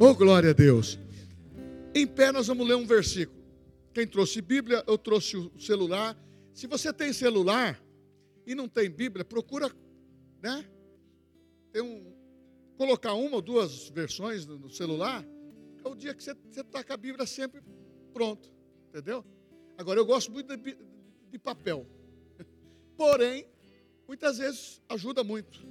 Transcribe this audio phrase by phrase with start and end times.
[0.00, 0.96] Oh, glória a Deus.
[1.92, 3.36] Em pé, nós vamos ler um versículo.
[3.92, 6.16] Quem trouxe Bíblia, eu trouxe o celular.
[6.54, 7.82] Se você tem celular
[8.46, 9.68] e não tem Bíblia, procura,
[10.40, 10.64] né?
[11.72, 12.14] Tem um,
[12.76, 15.26] colocar uma ou duas versões no celular.
[15.84, 17.60] É o dia que você está com a Bíblia sempre
[18.12, 18.48] pronto,
[18.90, 19.24] entendeu?
[19.76, 20.78] Agora, eu gosto muito de,
[21.28, 21.84] de papel.
[22.96, 23.48] Porém,
[24.06, 25.66] muitas vezes ajuda muito.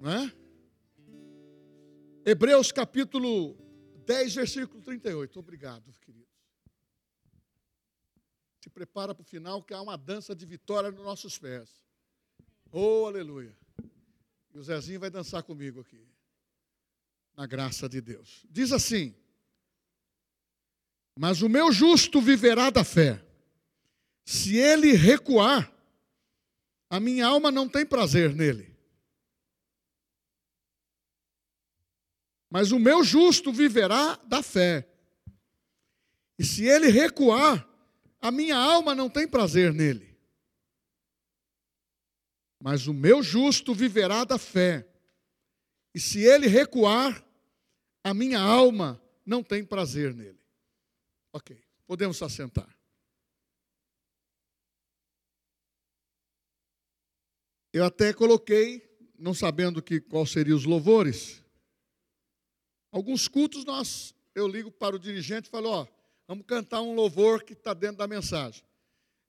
[0.00, 0.32] Não é?
[2.26, 3.54] Hebreus capítulo
[4.06, 5.38] 10, versículo 38.
[5.38, 6.32] Obrigado, queridos.
[8.62, 11.68] Se prepara para o final, que há uma dança de vitória nos nossos pés.
[12.72, 13.54] Oh, aleluia.
[14.54, 16.02] E o Zezinho vai dançar comigo aqui.
[17.36, 18.46] Na graça de Deus.
[18.48, 19.14] Diz assim:
[21.18, 23.22] Mas o meu justo viverá da fé.
[24.24, 25.70] Se ele recuar,
[26.88, 28.73] a minha alma não tem prazer nele.
[32.54, 34.88] Mas o meu justo viverá da fé.
[36.38, 37.68] E se ele recuar,
[38.20, 40.16] a minha alma não tem prazer nele.
[42.60, 44.88] Mas o meu justo viverá da fé.
[45.92, 47.26] E se ele recuar,
[48.04, 50.40] a minha alma não tem prazer nele.
[51.32, 52.72] Ok, podemos assentar.
[57.72, 61.43] Eu até coloquei, não sabendo que qual seriam os louvores,
[62.94, 65.86] Alguns cultos nós, eu ligo para o dirigente e falo, ó,
[66.28, 68.62] vamos cantar um louvor que está dentro da mensagem.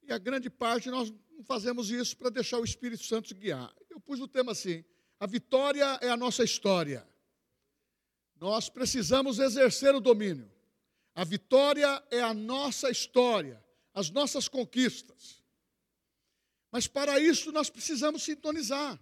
[0.04, 3.74] E a grande parte nós não fazemos isso para deixar o Espírito Santo guiar.
[3.90, 4.84] Eu pus o tema assim:
[5.18, 7.04] a vitória é a nossa história.
[8.36, 10.48] Nós precisamos exercer o domínio.
[11.12, 13.60] A vitória é a nossa história,
[13.92, 15.42] as nossas conquistas.
[16.70, 18.96] Mas para isso nós precisamos sintonizar.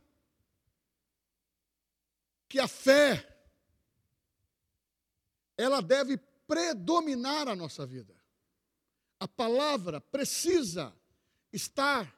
[2.49, 3.34] Que a fé
[5.57, 6.17] ela deve
[6.47, 8.15] predominar a nossa vida.
[9.19, 10.95] A palavra precisa
[11.53, 12.15] estar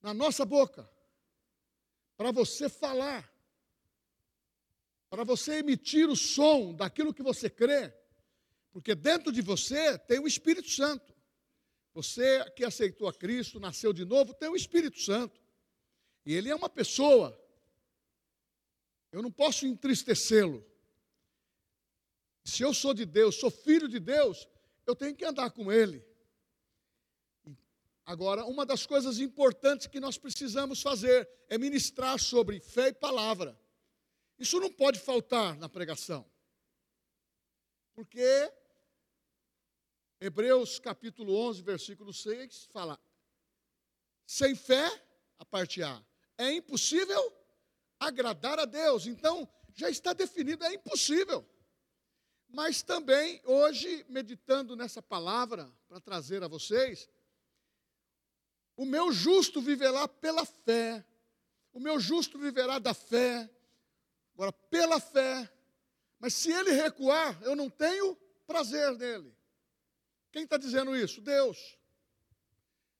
[0.00, 0.88] na nossa boca
[2.16, 3.30] para você falar,
[5.10, 7.92] para você emitir o som daquilo que você crê,
[8.70, 11.12] porque dentro de você tem o Espírito Santo.
[11.94, 15.38] Você que aceitou a Cristo, nasceu de novo, tem o Espírito Santo.
[16.24, 17.38] E ele é uma pessoa.
[19.10, 20.64] Eu não posso entristecê-lo.
[22.44, 24.48] Se eu sou de Deus, sou filho de Deus,
[24.86, 26.04] eu tenho que andar com Ele.
[28.04, 33.58] Agora, uma das coisas importantes que nós precisamos fazer é ministrar sobre fé e palavra.
[34.38, 36.28] Isso não pode faltar na pregação.
[37.94, 38.52] Porque
[40.20, 42.98] Hebreus capítulo 11, versículo 6 fala:
[44.26, 44.90] sem fé,
[45.38, 46.04] a parte A,
[46.38, 47.32] é impossível
[48.00, 49.06] agradar a Deus.
[49.06, 51.46] Então, já está definido, é impossível.
[52.52, 57.08] Mas também, hoje, meditando nessa palavra, para trazer a vocês,
[58.76, 61.02] o meu justo viverá pela fé,
[61.72, 63.50] o meu justo viverá da fé,
[64.34, 65.50] agora, pela fé,
[66.18, 68.14] mas se ele recuar, eu não tenho
[68.46, 69.34] prazer nele.
[70.30, 71.22] Quem está dizendo isso?
[71.22, 71.78] Deus.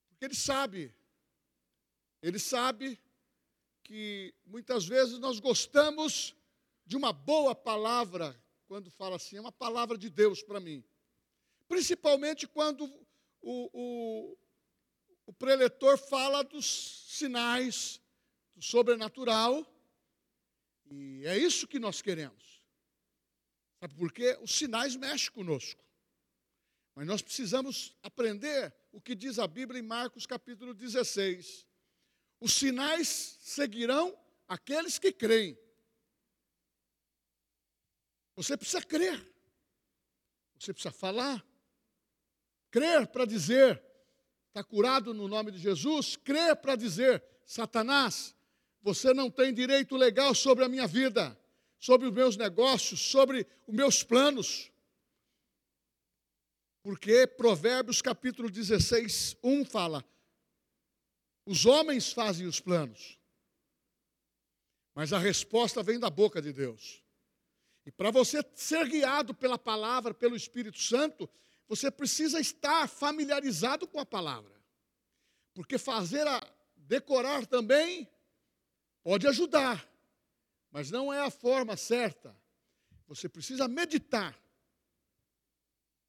[0.09, 0.95] Porque ele sabe,
[2.23, 2.99] ele sabe
[3.83, 6.35] que muitas vezes nós gostamos
[6.87, 8.42] de uma boa palavra
[8.73, 10.83] quando fala assim, é uma palavra de Deus para mim.
[11.69, 12.87] Principalmente quando
[13.43, 14.39] o, o,
[15.27, 16.65] o preletor fala dos
[17.07, 18.01] sinais
[18.57, 19.63] do sobrenatural.
[20.91, 22.65] E é isso que nós queremos.
[23.79, 24.39] Sabe por quê?
[24.41, 25.85] Os sinais mexem conosco.
[26.95, 31.67] Mas nós precisamos aprender o que diz a Bíblia em Marcos capítulo 16.
[32.41, 34.19] Os sinais seguirão
[34.49, 35.59] aqueles que creem.
[38.43, 39.25] Você precisa crer.
[40.59, 41.47] Você precisa falar.
[42.73, 43.81] Crer para dizer,
[44.49, 46.17] está curado no nome de Jesus.
[46.17, 48.35] Crer para dizer, Satanás,
[48.81, 51.39] você não tem direito legal sobre a minha vida,
[51.79, 54.73] sobre os meus negócios, sobre os meus planos.
[56.83, 60.05] Porque Provérbios capítulo 16, 1 fala:
[61.47, 63.21] os homens fazem os planos,
[64.95, 67.03] mas a resposta vem da boca de Deus.
[67.85, 71.29] E para você ser guiado pela palavra, pelo Espírito Santo,
[71.69, 74.53] você precisa estar familiarizado com a palavra.
[75.55, 76.41] Porque fazer a
[76.77, 78.09] decorar também
[79.03, 79.89] pode ajudar,
[80.71, 82.37] mas não é a forma certa.
[83.07, 84.39] Você precisa meditar.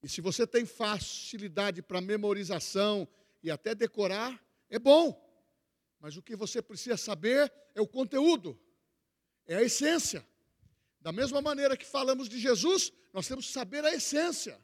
[0.01, 3.07] E se você tem facilidade para memorização
[3.41, 5.19] e até decorar, é bom.
[5.99, 8.59] Mas o que você precisa saber é o conteúdo,
[9.45, 10.25] é a essência.
[11.03, 14.57] Da mesma maneira que falamos de Jesus, nós temos que saber a essência.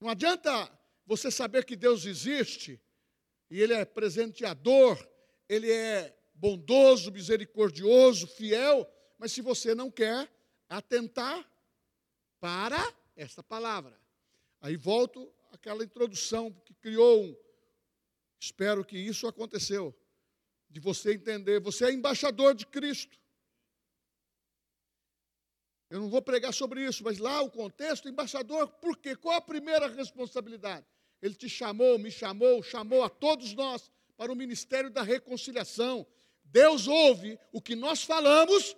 [0.00, 0.70] Não adianta
[1.04, 2.80] você saber que Deus existe,
[3.50, 4.96] e Ele é presenteador,
[5.48, 8.88] Ele é bondoso, misericordioso, fiel,
[9.18, 10.32] mas se você não quer
[10.68, 11.44] atentar
[12.38, 12.80] para
[13.16, 14.00] esta palavra.
[14.60, 17.36] Aí volto àquela introdução que criou um.
[18.38, 19.92] Espero que isso aconteceu.
[20.70, 23.21] De você entender, você é embaixador de Cristo.
[25.92, 29.14] Eu não vou pregar sobre isso, mas lá o contexto, embaixador, por quê?
[29.14, 30.86] Qual a primeira responsabilidade?
[31.20, 36.06] Ele te chamou, me chamou, chamou a todos nós para o ministério da reconciliação.
[36.42, 38.74] Deus ouve o que nós falamos,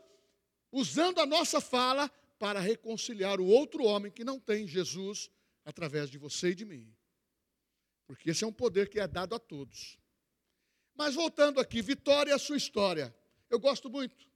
[0.73, 5.31] usando a nossa fala para reconciliar o outro homem que não tem Jesus
[5.65, 6.93] através de você e de mim.
[8.09, 10.01] Porque esse é um poder que é dado a todos.
[10.97, 13.15] Mas voltando aqui, Vitória é a sua história.
[13.49, 14.29] Eu gosto muito.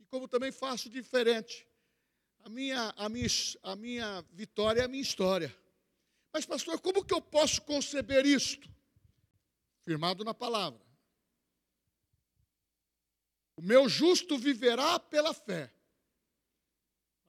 [0.00, 1.70] E como também faço diferente.
[2.44, 3.28] A minha, a minha,
[3.62, 5.54] a minha vitória é a minha história.
[6.32, 8.68] Mas, pastor, como que eu posso conceber isto?
[9.82, 10.80] Firmado na palavra.
[13.56, 15.72] O meu justo viverá pela fé.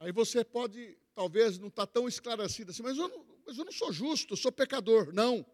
[0.00, 3.64] Aí você pode, talvez, não estar tá tão esclarecido assim, mas eu, não, mas eu
[3.64, 5.12] não sou justo, eu sou pecador.
[5.12, 5.46] Não.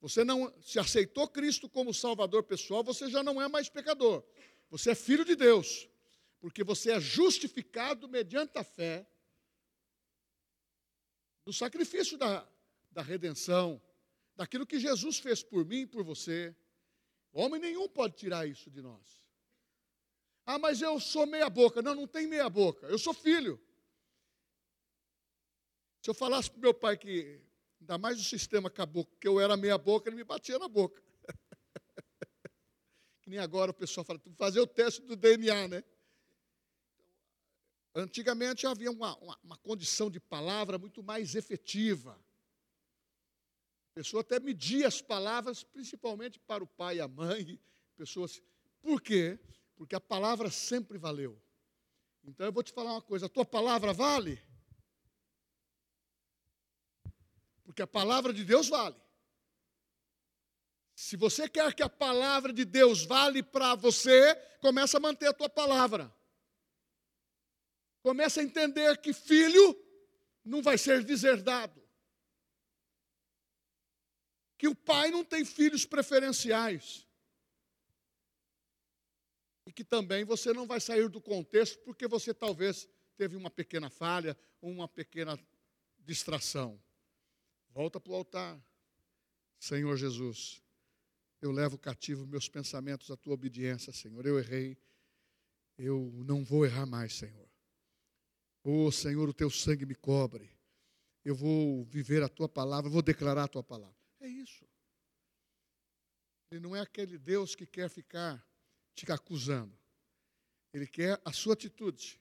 [0.00, 4.24] Você não se aceitou Cristo como Salvador pessoal, você já não é mais pecador.
[4.68, 5.88] Você é filho de Deus
[6.46, 9.04] porque você é justificado mediante a fé
[11.44, 12.48] no sacrifício da,
[12.88, 13.82] da redenção,
[14.36, 16.54] daquilo que Jesus fez por mim e por você.
[17.32, 19.26] Homem nenhum pode tirar isso de nós.
[20.44, 21.82] Ah, mas eu sou meia boca.
[21.82, 22.86] Não, não tem meia boca.
[22.86, 23.60] Eu sou filho.
[26.00, 27.40] Se eu falasse para meu pai que,
[27.80, 31.02] ainda mais o sistema acabou, que eu era meia boca, ele me batia na boca.
[33.22, 35.84] que nem agora o pessoal fala, fazer o teste do DNA, né?
[37.98, 42.12] Antigamente havia uma, uma, uma, condição de palavra muito mais efetiva.
[43.90, 47.58] A pessoa até media as palavras, principalmente para o pai e a mãe.
[47.96, 48.42] Pessoas,
[48.82, 49.38] por quê?
[49.76, 51.40] Porque a palavra sempre valeu.
[52.22, 54.42] Então eu vou te falar uma coisa: a tua palavra vale?
[57.64, 58.96] Porque a palavra de Deus vale.
[60.94, 65.32] Se você quer que a palavra de Deus vale para você, começa a manter a
[65.32, 66.14] tua palavra.
[68.06, 69.76] Começa a entender que filho
[70.44, 71.82] não vai ser deserdado.
[74.56, 77.04] Que o pai não tem filhos preferenciais.
[79.66, 83.90] E que também você não vai sair do contexto porque você talvez teve uma pequena
[83.90, 85.36] falha, uma pequena
[85.98, 86.80] distração.
[87.70, 88.64] Volta para o altar.
[89.58, 90.62] Senhor Jesus,
[91.42, 94.24] eu levo cativo meus pensamentos à tua obediência, Senhor.
[94.24, 94.78] Eu errei.
[95.76, 97.45] Eu não vou errar mais, Senhor.
[98.68, 100.50] Oh Senhor, o teu sangue me cobre.
[101.24, 103.94] Eu vou viver a tua palavra, vou declarar a tua palavra.
[104.18, 104.66] É isso.
[106.50, 108.44] Ele não é aquele Deus que quer ficar
[108.92, 109.72] te acusando.
[110.72, 112.20] Ele quer a sua atitude.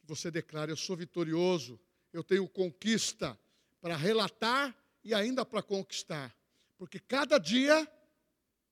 [0.00, 1.78] Que você declare: Eu sou vitorioso,
[2.12, 3.38] eu tenho conquista
[3.80, 6.36] para relatar e ainda para conquistar.
[6.76, 7.88] Porque cada dia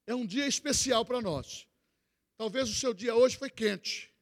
[0.08, 1.68] é um dia especial para nós.
[2.36, 4.12] Talvez o seu dia hoje foi quente.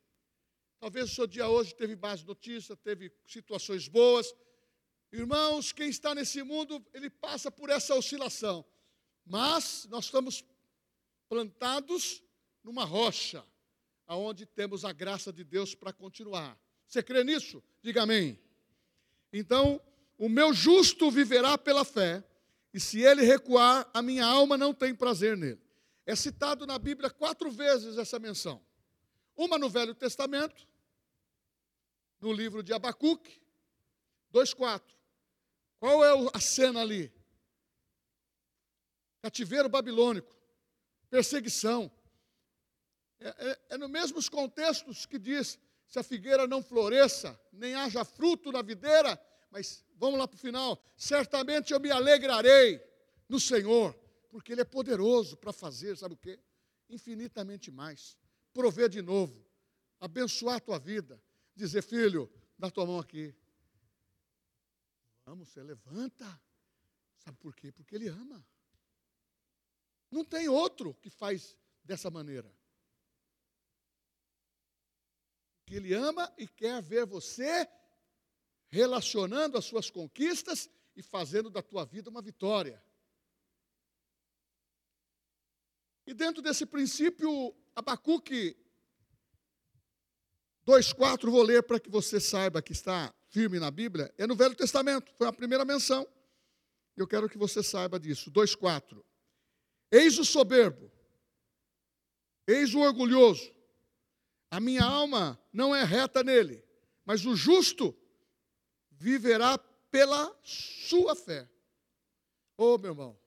[0.82, 4.34] Talvez o seu dia hoje teve mais notícias, teve situações boas.
[5.12, 8.64] Irmãos, quem está nesse mundo, ele passa por essa oscilação.
[9.24, 10.44] Mas nós estamos
[11.28, 12.20] plantados
[12.64, 13.44] numa rocha,
[14.08, 16.58] aonde temos a graça de Deus para continuar.
[16.84, 17.62] Você crê nisso?
[17.80, 18.36] Diga amém.
[19.32, 19.80] Então,
[20.18, 22.24] o meu justo viverá pela fé,
[22.74, 25.62] e se ele recuar, a minha alma não tem prazer nele.
[26.04, 28.60] É citado na Bíblia quatro vezes essa menção.
[29.36, 30.71] Uma no Velho Testamento,
[32.22, 33.42] no livro de Abacuque
[34.32, 34.80] 2,4.
[35.78, 37.12] Qual é a cena ali?
[39.20, 40.34] Cativeiro babilônico,
[41.10, 41.90] perseguição.
[43.20, 48.04] É, é, é no mesmos contextos que diz: se a figueira não floresça, nem haja
[48.04, 52.82] fruto na videira, mas vamos lá para o final: certamente eu me alegrarei
[53.28, 53.94] no Senhor,
[54.28, 56.38] porque Ele é poderoso para fazer, sabe o quê?
[56.88, 58.16] Infinitamente mais.
[58.52, 59.46] Prover de novo,
[60.00, 61.21] abençoar a tua vida,
[61.54, 63.34] dizer, filho, dá tua mão aqui.
[65.24, 66.40] Vamos, você levanta.
[67.18, 67.70] Sabe por quê?
[67.70, 68.44] Porque ele ama.
[70.10, 72.52] Não tem outro que faz dessa maneira.
[75.66, 77.68] Que ele ama e quer ver você
[78.68, 82.82] relacionando as suas conquistas e fazendo da tua vida uma vitória.
[86.06, 88.56] E dentro desse princípio, Abacuque
[90.66, 94.12] 2,4 vou ler para que você saiba que está firme na Bíblia.
[94.16, 96.06] É no Velho Testamento, foi a primeira menção.
[96.96, 98.30] Eu quero que você saiba disso.
[98.30, 99.02] 2,4.
[99.90, 100.90] Eis o soberbo,
[102.46, 103.52] eis o orgulhoso.
[104.50, 106.64] A minha alma não é reta nele,
[107.04, 107.94] mas o justo
[108.90, 109.58] viverá
[109.90, 111.48] pela sua fé.
[112.56, 113.18] Oh, meu irmão,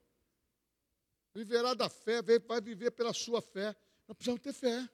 [1.34, 3.76] viverá da fé, vai viver pela sua fé.
[4.08, 4.88] Nós precisamos ter fé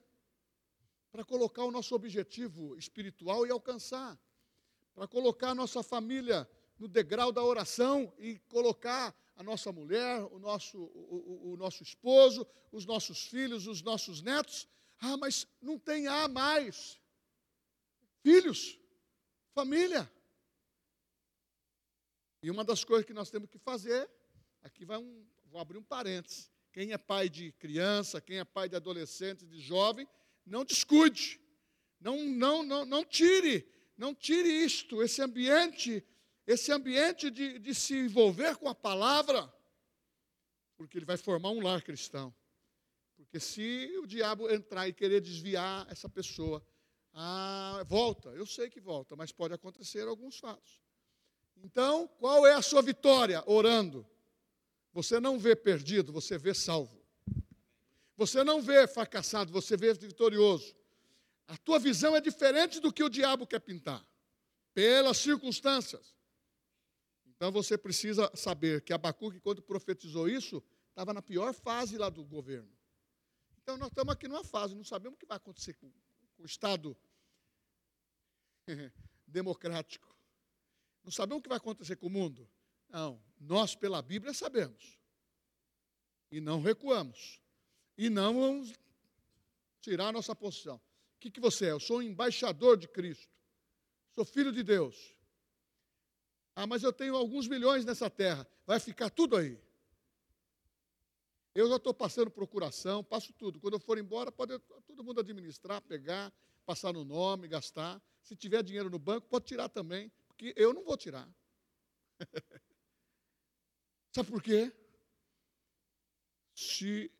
[1.13, 4.19] para colocar o nosso objetivo espiritual e alcançar,
[4.95, 10.39] para colocar a nossa família no degrau da oração e colocar a nossa mulher, o
[10.39, 14.67] nosso, o, o, o nosso esposo, os nossos filhos, os nossos netos.
[14.99, 16.99] Ah, mas não tem A mais.
[18.23, 18.79] Filhos,
[19.53, 20.11] família.
[22.41, 24.09] E uma das coisas que nós temos que fazer,
[24.63, 26.51] aqui vai um, vou abrir um parênteses.
[26.71, 30.07] Quem é pai de criança, quem é pai de adolescente, de jovem,
[30.45, 31.39] não descuide,
[31.99, 36.05] não, não, não, não tire, não tire isto, esse ambiente,
[36.45, 39.51] esse ambiente de, de se envolver com a palavra,
[40.75, 42.33] porque ele vai formar um lar cristão.
[43.15, 46.65] Porque se o diabo entrar e querer desviar essa pessoa,
[47.13, 50.81] ah, volta, eu sei que volta, mas pode acontecer alguns fatos.
[51.57, 53.43] Então, qual é a sua vitória?
[53.45, 54.05] Orando.
[54.91, 57.02] Você não vê perdido, você vê salvo.
[58.15, 60.75] Você não vê fracassado, você vê vitorioso.
[61.47, 64.05] A tua visão é diferente do que o diabo quer pintar,
[64.73, 66.15] pelas circunstâncias.
[67.25, 72.23] Então você precisa saber que Abacuque, quando profetizou isso, estava na pior fase lá do
[72.23, 72.71] governo.
[73.61, 75.91] Então nós estamos aqui numa fase, não sabemos o que vai acontecer com,
[76.37, 76.97] o Estado
[79.27, 80.15] democrático.
[81.03, 82.49] Não sabemos o que vai acontecer com o mundo.
[82.89, 84.97] Não, nós pela Bíblia sabemos.
[86.31, 87.42] E não recuamos
[87.97, 88.73] e não vamos
[89.81, 90.75] tirar a nossa posição.
[90.75, 91.71] O que, que você é?
[91.71, 93.29] Eu sou um embaixador de Cristo.
[94.11, 95.15] Sou filho de Deus.
[96.55, 98.47] Ah, mas eu tenho alguns milhões nessa terra.
[98.65, 99.59] Vai ficar tudo aí.
[101.55, 103.59] Eu já estou passando procuração, passo tudo.
[103.59, 106.33] Quando eu for embora, pode todo mundo administrar, pegar,
[106.65, 108.01] passar no nome, gastar.
[108.23, 111.29] Se tiver dinheiro no banco, pode tirar também, porque eu não vou tirar.
[114.15, 114.71] Sabe por quê?
[116.55, 117.11] Se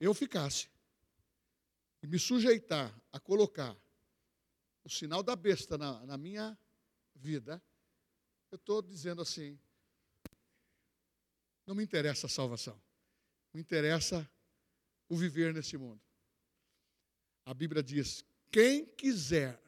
[0.00, 0.68] eu ficasse
[2.02, 3.76] e me sujeitar a colocar
[4.84, 6.56] o sinal da besta na, na minha
[7.14, 7.62] vida,
[8.50, 9.58] eu estou dizendo assim:
[11.66, 12.80] não me interessa a salvação,
[13.52, 14.28] me interessa
[15.08, 16.00] o viver nesse mundo.
[17.44, 19.60] A Bíblia diz: quem quiser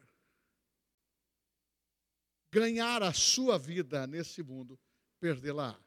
[2.51, 4.79] ganhar a sua vida nesse mundo,
[5.19, 5.79] perdê-la.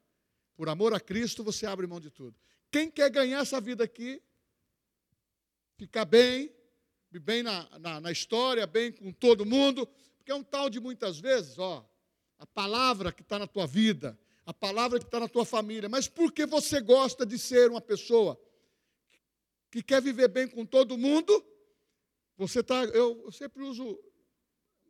[0.54, 2.38] Por amor a Cristo, você abre mão de tudo.
[2.70, 4.22] Quem quer ganhar essa vida aqui,
[5.82, 6.48] ficar bem,
[7.10, 9.84] bem na, na, na história, bem com todo mundo,
[10.16, 11.84] porque é um tal de muitas vezes, ó,
[12.38, 16.06] a palavra que está na tua vida, a palavra que está na tua família, mas
[16.06, 18.40] porque você gosta de ser uma pessoa
[19.72, 21.44] que quer viver bem com todo mundo,
[22.36, 22.84] você está.
[22.84, 23.98] Eu, eu, sempre uso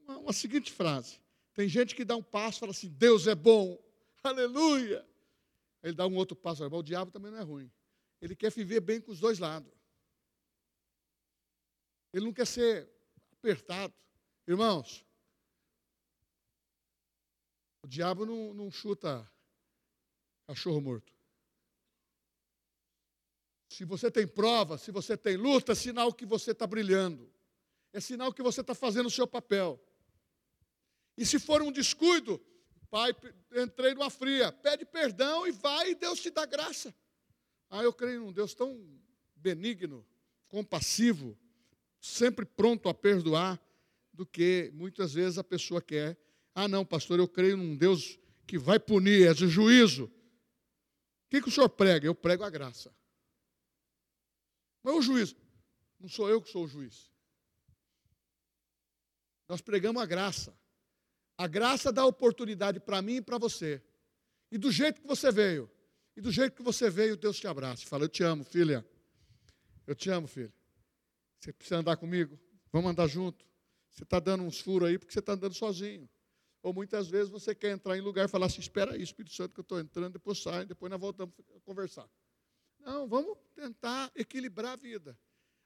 [0.06, 1.22] uma, uma, seguinte frase:
[1.54, 3.82] tem gente que dá um passo e fala assim, Deus é bom,
[4.22, 5.06] aleluia.
[5.82, 7.72] Ele dá um outro passo, mas o diabo também não é ruim.
[8.20, 9.81] Ele quer viver bem com os dois lados.
[12.12, 12.88] Ele não quer ser
[13.32, 13.94] apertado.
[14.46, 15.04] Irmãos,
[17.82, 19.28] o diabo não, não chuta
[20.46, 21.12] cachorro morto.
[23.68, 27.32] Se você tem prova, se você tem luta, é sinal que você está brilhando.
[27.92, 29.82] É sinal que você está fazendo o seu papel.
[31.16, 32.38] E se for um descuido,
[32.90, 33.14] pai,
[33.54, 36.94] entrei numa fria, pede perdão e vai e Deus te dá graça.
[37.70, 38.78] Ah, eu creio num Deus tão
[39.34, 40.06] benigno,
[40.48, 41.38] compassivo,
[42.02, 43.62] sempre pronto a perdoar,
[44.12, 46.18] do que muitas vezes a pessoa quer.
[46.54, 50.04] Ah, não, pastor, eu creio num Deus que vai punir, é de juízo.
[50.04, 50.10] O
[51.30, 52.06] que, que o senhor prega?
[52.06, 52.94] Eu prego a graça.
[54.82, 55.36] Mas o juízo,
[55.98, 57.10] não sou eu que sou o juiz.
[59.48, 60.54] Nós pregamos a graça.
[61.38, 63.82] A graça dá oportunidade para mim e para você.
[64.50, 65.70] E do jeito que você veio.
[66.16, 67.86] E do jeito que você veio, Deus te abraça.
[67.86, 68.84] Fala, eu te amo, filha.
[69.86, 70.52] Eu te amo, filho.
[71.42, 72.38] Você precisa andar comigo?
[72.70, 73.44] Vamos andar junto.
[73.90, 76.08] Você está dando uns furos aí porque você está andando sozinho.
[76.62, 79.52] Ou muitas vezes você quer entrar em lugar e falar assim: espera aí, Espírito Santo,
[79.52, 82.08] que eu estou entrando, depois sai, depois nós voltamos a conversar.
[82.78, 85.18] Não, vamos tentar equilibrar a vida.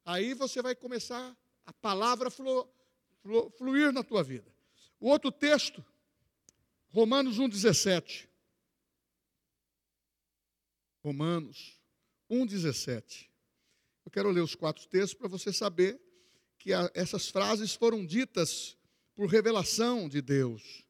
[0.02, 2.66] Aí você vai começar a palavra flu,
[3.20, 4.50] flu, fluir na tua vida.
[4.98, 5.84] O outro texto,
[6.88, 8.26] Romanos 1,17.
[11.04, 11.78] Romanos
[12.30, 13.28] 1,17.
[14.06, 16.00] Eu quero ler os quatro textos para você saber
[16.60, 18.78] que a, essas frases foram ditas
[19.16, 20.84] por revelação de Deus.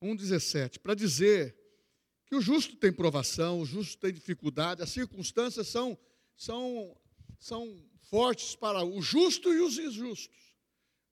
[0.00, 1.56] 1,17, para dizer
[2.26, 5.98] que o justo tem provação, o justo tem dificuldade, as circunstâncias são,
[6.36, 6.96] são,
[7.40, 10.54] são fortes para o justo e os injustos.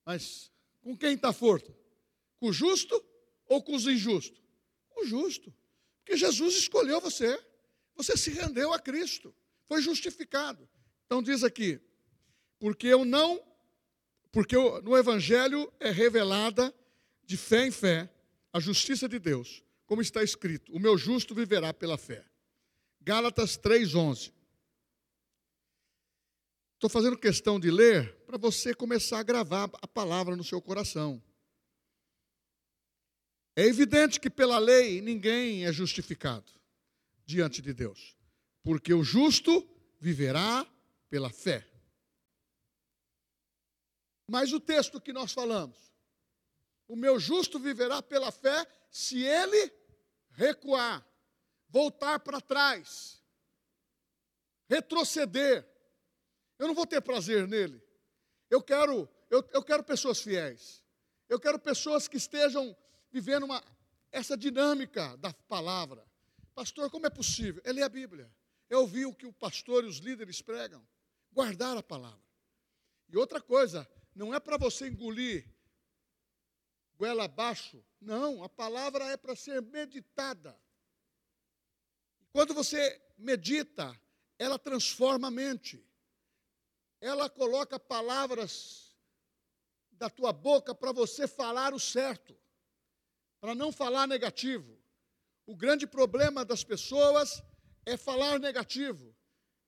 [0.06, 0.48] Mas
[0.80, 1.74] com quem está forte?
[2.38, 3.04] Com o justo
[3.46, 4.40] ou com os injustos?
[4.90, 5.52] Com o justo.
[5.98, 7.36] Porque Jesus escolheu você.
[7.96, 9.34] Você se rendeu a Cristo.
[9.72, 10.68] Foi justificado.
[11.06, 11.80] Então diz aqui,
[12.58, 13.42] porque eu não,
[14.30, 16.74] porque no Evangelho é revelada
[17.24, 18.12] de fé em fé
[18.52, 22.22] a justiça de Deus, como está escrito: o meu justo viverá pela fé.
[23.00, 24.30] Gálatas 3,11.
[26.74, 31.22] Estou fazendo questão de ler para você começar a gravar a palavra no seu coração.
[33.56, 36.52] É evidente que pela lei ninguém é justificado
[37.24, 38.14] diante de Deus,
[38.62, 40.66] porque o justo viverá
[41.08, 41.66] pela fé.
[44.26, 45.76] Mas o texto que nós falamos,
[46.88, 49.72] o meu justo viverá pela fé se ele
[50.30, 51.06] recuar,
[51.68, 53.22] voltar para trás,
[54.68, 55.68] retroceder.
[56.58, 57.82] Eu não vou ter prazer nele.
[58.48, 60.82] Eu quero, eu, eu quero pessoas fiéis.
[61.28, 62.76] Eu quero pessoas que estejam
[63.10, 63.62] vivendo uma,
[64.10, 66.06] essa dinâmica da palavra.
[66.54, 67.60] Pastor, como é possível?
[67.64, 68.30] É ler a Bíblia.
[68.72, 70.82] É ouvir o que o pastor e os líderes pregam.
[71.30, 72.24] Guardar a palavra.
[73.06, 75.46] E outra coisa, não é para você engolir
[76.96, 77.84] goela abaixo.
[78.00, 80.58] Não, a palavra é para ser meditada.
[82.32, 83.94] Quando você medita,
[84.38, 85.86] ela transforma a mente.
[86.98, 88.96] Ela coloca palavras
[89.90, 92.34] da tua boca para você falar o certo
[93.38, 94.82] para não falar negativo.
[95.44, 97.42] O grande problema das pessoas
[97.84, 99.14] é falar negativo,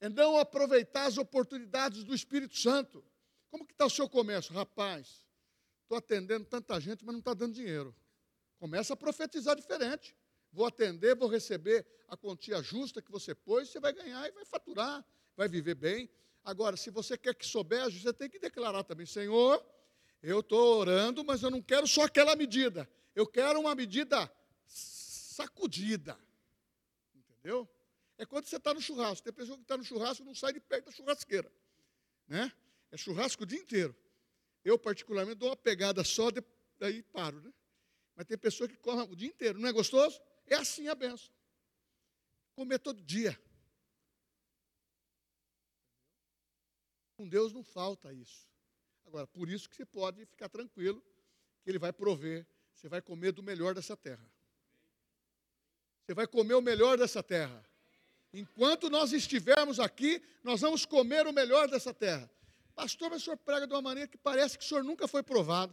[0.01, 3.05] é não aproveitar as oportunidades do Espírito Santo.
[3.51, 4.55] Como que está o seu comércio?
[4.55, 5.25] Rapaz,
[5.83, 7.95] estou atendendo tanta gente, mas não está dando dinheiro.
[8.59, 10.17] Começa a profetizar diferente.
[10.53, 14.45] Vou atender, vou receber a quantia justa que você pôs, você vai ganhar e vai
[14.45, 15.05] faturar,
[15.37, 16.09] vai viver bem.
[16.45, 19.65] Agora, se você quer que souber, você tem que declarar também, Senhor,
[20.23, 22.89] eu estou orando, mas eu não quero só aquela medida.
[23.15, 24.31] Eu quero uma medida
[24.67, 26.19] sacudida.
[27.15, 27.69] Entendeu?
[28.17, 29.25] É quando você está no churrasco.
[29.25, 31.51] Tem pessoa que está no churrasco e não sai de perto da churrasqueira.
[32.27, 32.53] Né?
[32.91, 33.95] É churrasco o dia inteiro.
[34.65, 36.29] Eu, particularmente, dou uma pegada só,
[36.79, 37.41] daí paro.
[37.41, 37.53] Né?
[38.15, 39.59] Mas tem pessoa que corre o dia inteiro.
[39.59, 40.21] Não é gostoso?
[40.47, 41.33] É assim a benção.
[42.55, 43.39] Comer todo dia.
[47.17, 48.49] Com Deus não falta isso.
[49.07, 51.03] Agora, por isso que você pode ficar tranquilo
[51.63, 54.31] que Ele vai prover você vai comer do melhor dessa terra.
[56.03, 57.65] Você vai comer o melhor dessa terra.
[58.35, 62.29] Enquanto nós estivermos aqui, nós vamos comer o melhor dessa terra.
[62.75, 65.23] Pastor, mas o senhor prega de uma maneira que parece que o senhor nunca foi
[65.23, 65.73] provado.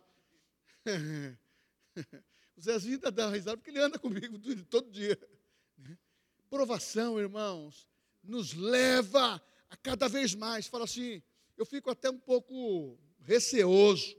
[2.55, 4.37] o Zezinho ainda dá uma risada porque ele anda comigo
[4.69, 5.17] todo dia.
[6.51, 7.87] Provação, irmãos,
[8.23, 10.67] nos leva a cada vez mais.
[10.67, 11.23] Fala assim,
[11.57, 14.15] eu fico até um pouco receoso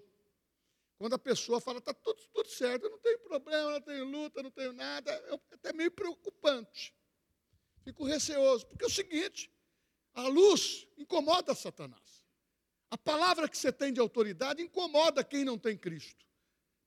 [0.98, 4.40] quando a pessoa fala, está tudo, tudo certo, eu não tenho problema, não tenho luta,
[4.40, 6.94] não tenho nada, é até meio preocupante.
[7.84, 9.50] Fico receoso, porque é o seguinte,
[10.14, 12.22] a luz incomoda Satanás.
[12.90, 16.26] A palavra que você tem de autoridade incomoda quem não tem Cristo.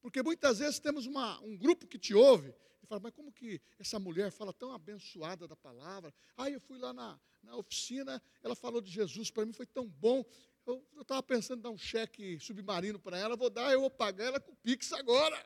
[0.01, 2.53] Porque muitas vezes temos uma, um grupo que te ouve
[2.83, 6.13] e fala, mas como que essa mulher fala tão abençoada da palavra?
[6.37, 9.87] Ah, eu fui lá na, na oficina, ela falou de Jesus, para mim foi tão
[9.87, 10.23] bom.
[10.67, 14.25] Eu estava pensando em dar um cheque submarino para ela, vou dar, eu vou pagar
[14.25, 15.43] ela com o Pix agora.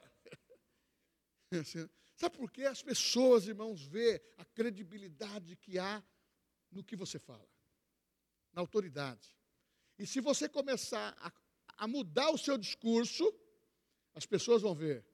[2.20, 2.64] Sabe por quê?
[2.66, 6.04] As pessoas, irmãos, vê a credibilidade que há
[6.70, 7.48] no que você fala,
[8.52, 9.36] na autoridade.
[9.98, 11.32] E se você começar a,
[11.78, 13.34] a mudar o seu discurso,
[14.14, 15.06] as pessoas vão ver.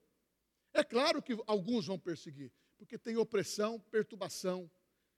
[0.72, 4.70] É claro que alguns vão perseguir, porque tem opressão, perturbação,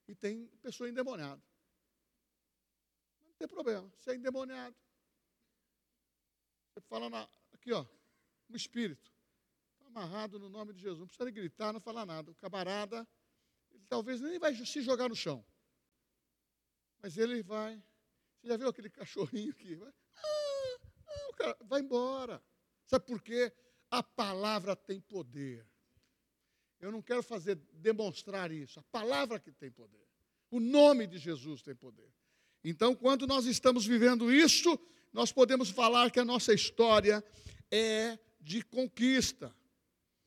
[0.06, 1.42] e tem pessoa endemoniada
[3.38, 3.88] tem problema.
[3.96, 4.76] Você é endemoniado.
[6.74, 7.86] Você fala na, aqui, ó,
[8.48, 9.12] no espírito.
[9.88, 11.00] Amarrado no nome de Jesus.
[11.00, 12.30] Não precisa gritar, não falar nada.
[12.30, 13.06] O camarada,
[13.70, 15.44] ele talvez nem vai se jogar no chão.
[17.02, 17.82] Mas ele vai.
[18.40, 19.74] Você já viu aquele cachorrinho aqui?
[19.74, 22.42] Vai, ah, ah, cara, vai embora.
[22.84, 23.52] Sabe por quê?
[23.90, 25.66] A palavra tem poder.
[26.80, 28.78] Eu não quero fazer demonstrar isso.
[28.78, 30.06] A palavra que tem poder.
[30.50, 32.12] O nome de Jesus tem poder.
[32.62, 34.78] Então, quando nós estamos vivendo isso,
[35.12, 37.24] nós podemos falar que a nossa história
[37.70, 39.54] é de conquista.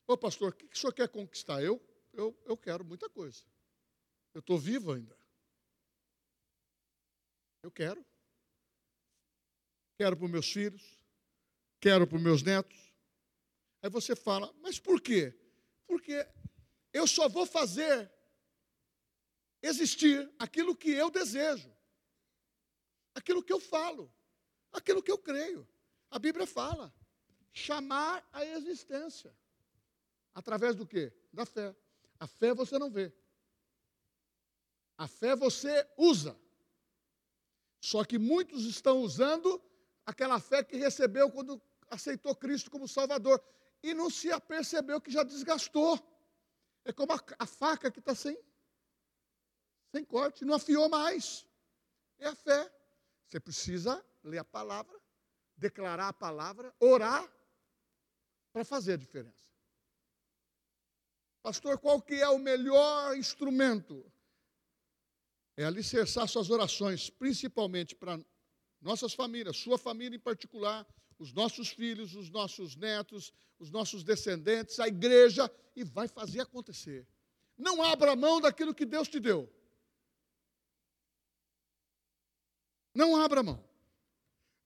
[0.07, 1.63] Ô pastor, o que o senhor quer conquistar?
[1.63, 1.81] Eu,
[2.13, 3.43] eu, eu quero muita coisa.
[4.33, 5.17] Eu estou vivo ainda.
[7.63, 8.03] Eu quero.
[9.97, 10.99] quero para os meus filhos,
[11.79, 12.91] quero para os meus netos.
[13.81, 15.33] Aí você fala, mas por quê?
[15.85, 16.27] Porque
[16.91, 18.11] eu só vou fazer
[19.61, 21.71] existir aquilo que eu desejo,
[23.13, 24.11] aquilo que eu falo,
[24.71, 25.67] aquilo que eu creio.
[26.09, 26.93] A Bíblia fala,
[27.53, 29.35] chamar a existência.
[30.33, 31.13] Através do quê?
[31.31, 31.75] Da fé.
[32.19, 33.13] A fé você não vê.
[34.97, 36.39] A fé você usa.
[37.79, 39.61] Só que muitos estão usando
[40.05, 43.43] aquela fé que recebeu quando aceitou Cristo como Salvador
[43.83, 45.99] e não se apercebeu que já desgastou.
[46.85, 48.37] É como a, a faca que está sem,
[49.91, 51.47] sem corte, não afiou mais.
[52.19, 52.71] É a fé.
[53.27, 54.99] Você precisa ler a palavra,
[55.57, 57.27] declarar a palavra, orar
[58.53, 59.50] para fazer a diferença.
[61.41, 64.05] Pastor, qual que é o melhor instrumento?
[65.57, 68.19] É alicerçar suas orações, principalmente para
[68.79, 74.79] nossas famílias, sua família em particular, os nossos filhos, os nossos netos, os nossos descendentes,
[74.79, 77.07] a igreja, e vai fazer acontecer.
[77.57, 79.51] Não abra mão daquilo que Deus te deu.
[82.93, 83.63] Não abra mão.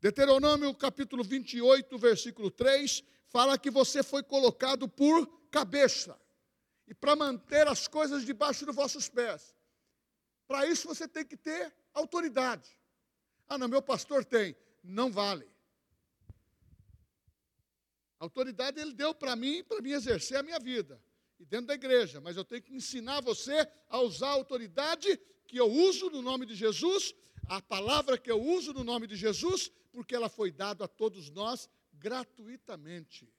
[0.01, 6.19] Deuteronômio capítulo 28, versículo 3, fala que você foi colocado por cabeça
[6.87, 9.55] e para manter as coisas debaixo dos vossos pés.
[10.47, 12.77] Para isso você tem que ter autoridade.
[13.47, 14.55] Ah, não, meu pastor tem.
[14.83, 15.49] Não vale.
[18.19, 21.01] A autoridade ele deu para mim, para mim exercer a minha vida.
[21.39, 22.21] E dentro da igreja.
[22.21, 26.45] Mas eu tenho que ensinar você a usar a autoridade que eu uso no nome
[26.45, 27.13] de Jesus,
[27.47, 31.29] a palavra que eu uso no nome de Jesus, porque ela foi dada a todos
[31.29, 33.31] nós gratuitamente.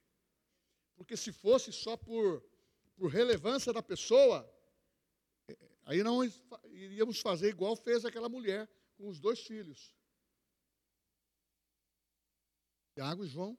[0.95, 2.45] Porque se fosse só por,
[2.97, 4.51] por relevância da pessoa,
[5.49, 6.25] eh, aí não
[6.65, 9.95] iríamos fazer igual fez aquela mulher com os dois filhos.
[12.95, 13.59] Tiago e João.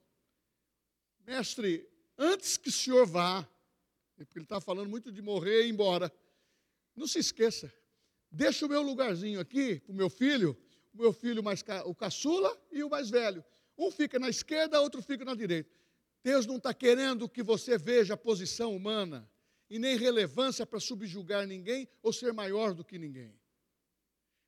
[1.19, 3.47] Mestre, antes que o senhor vá,
[4.15, 6.11] porque ele está falando muito de morrer e ir embora,
[6.95, 7.71] não se esqueça,
[8.31, 10.57] deixa o meu lugarzinho aqui para o meu filho,
[10.93, 13.45] o meu filho mais o caçula e o mais velho.
[13.77, 15.76] Um fica na esquerda, outro fica na direita.
[16.27, 19.31] Deus não está querendo que você veja a posição humana
[19.69, 23.33] e nem relevância para subjugar ninguém ou ser maior do que ninguém.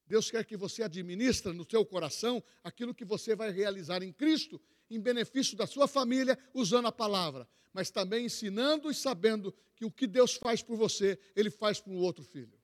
[0.06, 4.60] Deus quer que você administre no seu coração aquilo que você vai realizar em Cristo,
[4.89, 9.92] em benefício da sua família, usando a palavra, mas também ensinando e sabendo que o
[9.92, 12.60] que Deus faz por você, Ele faz por um outro filho.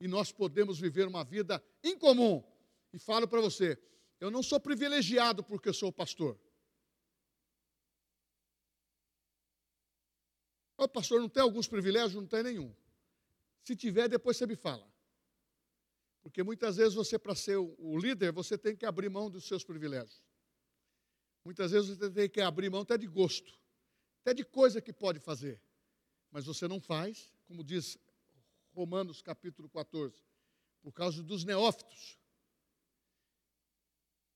[0.00, 2.44] E nós podemos viver uma vida incomum.
[2.92, 3.76] E falo para você,
[4.20, 6.38] eu não sou privilegiado porque sou pastor.
[10.84, 12.14] O pastor não tem alguns privilégios?
[12.14, 12.74] Não tem nenhum.
[13.62, 14.86] Se tiver, depois você me fala.
[16.22, 19.64] Porque muitas vezes você, para ser o líder, você tem que abrir mão dos seus
[19.64, 20.22] privilégios.
[21.42, 23.58] Muitas vezes você tem que abrir mão até de gosto,
[24.20, 25.60] até de coisa que pode fazer.
[26.30, 27.98] Mas você não faz, como diz
[28.72, 30.22] Romanos capítulo 14,
[30.82, 32.18] por causa dos neófitos.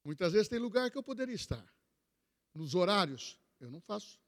[0.02, 1.66] Muitas vezes tem lugar que eu poderia estar.
[2.54, 4.18] Nos horários, eu não faço.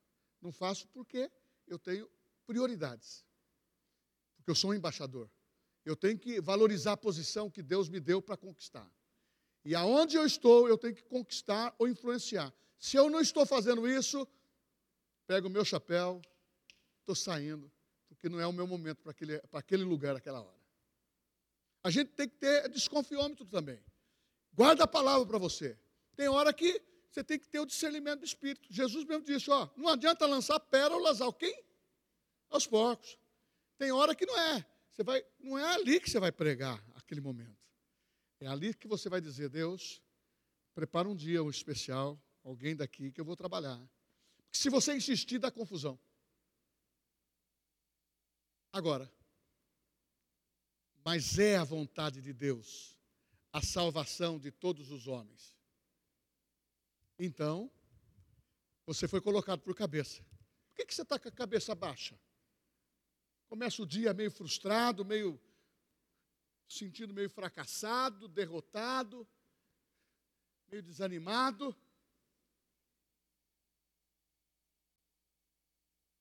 [0.41, 1.31] Não faço porque
[1.73, 2.11] eu tenho
[2.47, 3.25] prioridades.
[4.37, 5.31] Porque eu sou um embaixador.
[5.85, 8.91] Eu tenho que valorizar a posição que Deus me deu para conquistar.
[9.65, 12.53] E aonde eu estou, eu tenho que conquistar ou influenciar.
[12.79, 14.27] Se eu não estou fazendo isso,
[15.27, 16.21] pego o meu chapéu,
[17.01, 17.71] estou saindo,
[18.09, 20.61] porque não é o meu momento para aquele, aquele lugar, aquela hora.
[21.83, 23.83] A gente tem que ter desconfiômetro também.
[24.53, 25.79] Guarda a palavra para você.
[26.17, 28.73] Tem hora que você tem que ter o discernimento do Espírito.
[28.73, 31.65] Jesus mesmo disse: ó, não adianta lançar pérolas ao quem?
[32.49, 33.19] Aos porcos.
[33.77, 34.65] Tem hora que não é.
[34.91, 37.59] Você vai, não é ali que você vai pregar aquele momento.
[38.39, 40.03] É ali que você vai dizer, Deus,
[40.75, 43.79] prepara um dia um especial, alguém daqui que eu vou trabalhar.
[44.45, 45.99] Porque se você insistir, dá confusão.
[48.73, 49.13] Agora,
[51.05, 52.97] mas é a vontade de Deus
[53.53, 55.60] a salvação de todos os homens.
[57.23, 57.71] Então,
[58.87, 60.25] você foi colocado por cabeça.
[60.69, 62.19] Por que, que você está com a cabeça baixa?
[63.47, 65.39] Começa o dia meio frustrado, meio
[66.67, 69.29] sentindo meio fracassado, derrotado,
[70.69, 71.77] meio desanimado.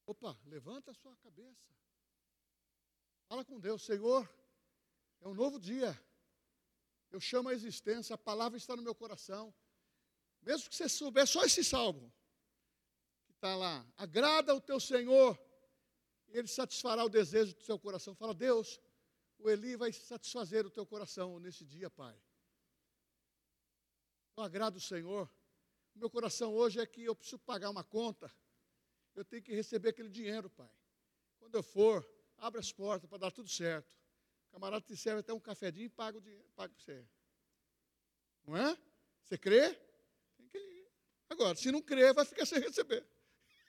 [0.06, 1.74] Opa, levanta a sua cabeça.
[3.30, 4.30] Fala com Deus, Senhor,
[5.22, 5.98] é um novo dia.
[7.10, 9.56] Eu chamo a existência, a palavra está no meu coração.
[10.50, 12.12] Mesmo que você souber só esse salmo,
[13.28, 15.40] que está lá, agrada o teu Senhor
[16.32, 18.16] ele satisfará o desejo do seu coração.
[18.16, 18.80] Fala, Deus,
[19.38, 22.20] o Eli vai satisfazer o teu coração nesse dia, Pai.
[24.38, 25.30] eu agrado o Senhor.
[25.94, 28.34] Meu coração hoje é que eu preciso pagar uma conta.
[29.16, 30.72] Eu tenho que receber aquele dinheiro, Pai.
[31.38, 32.08] Quando eu for,
[32.38, 33.96] abre as portas para dar tudo certo.
[34.48, 37.08] O camarada te serve até um cafedinho e paga o dinheiro, paga para você.
[38.46, 38.78] Não é?
[39.24, 39.89] Você crê?
[41.30, 43.06] Agora, se não crer, vai ficar sem receber.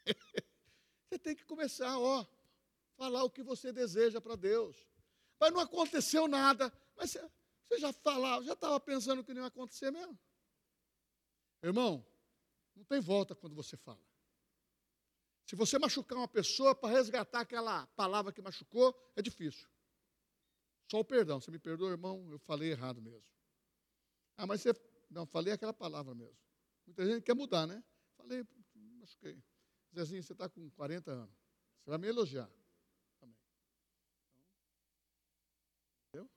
[1.08, 2.26] você tem que começar, ó,
[2.96, 4.76] falar o que você deseja para Deus.
[5.38, 6.72] Mas não aconteceu nada.
[6.96, 10.18] Mas você já falava, já estava pensando que não ia acontecer mesmo.
[11.62, 12.04] Irmão,
[12.74, 14.00] não tem volta quando você fala.
[15.46, 19.68] Se você machucar uma pessoa para resgatar aquela palavra que machucou, é difícil.
[20.90, 21.40] Só o perdão.
[21.40, 22.28] Você me perdoa, irmão?
[22.30, 23.24] Eu falei errado mesmo.
[24.36, 24.72] Ah, mas você.
[25.10, 26.36] Não, falei aquela palavra mesmo.
[26.86, 27.82] Muita gente quer mudar, né?
[28.16, 28.46] Falei,
[28.98, 29.42] machuquei.
[29.94, 31.34] Zezinho, você está com 40 anos.
[31.80, 32.48] Você vai me elogiar.
[36.08, 36.30] Entendeu?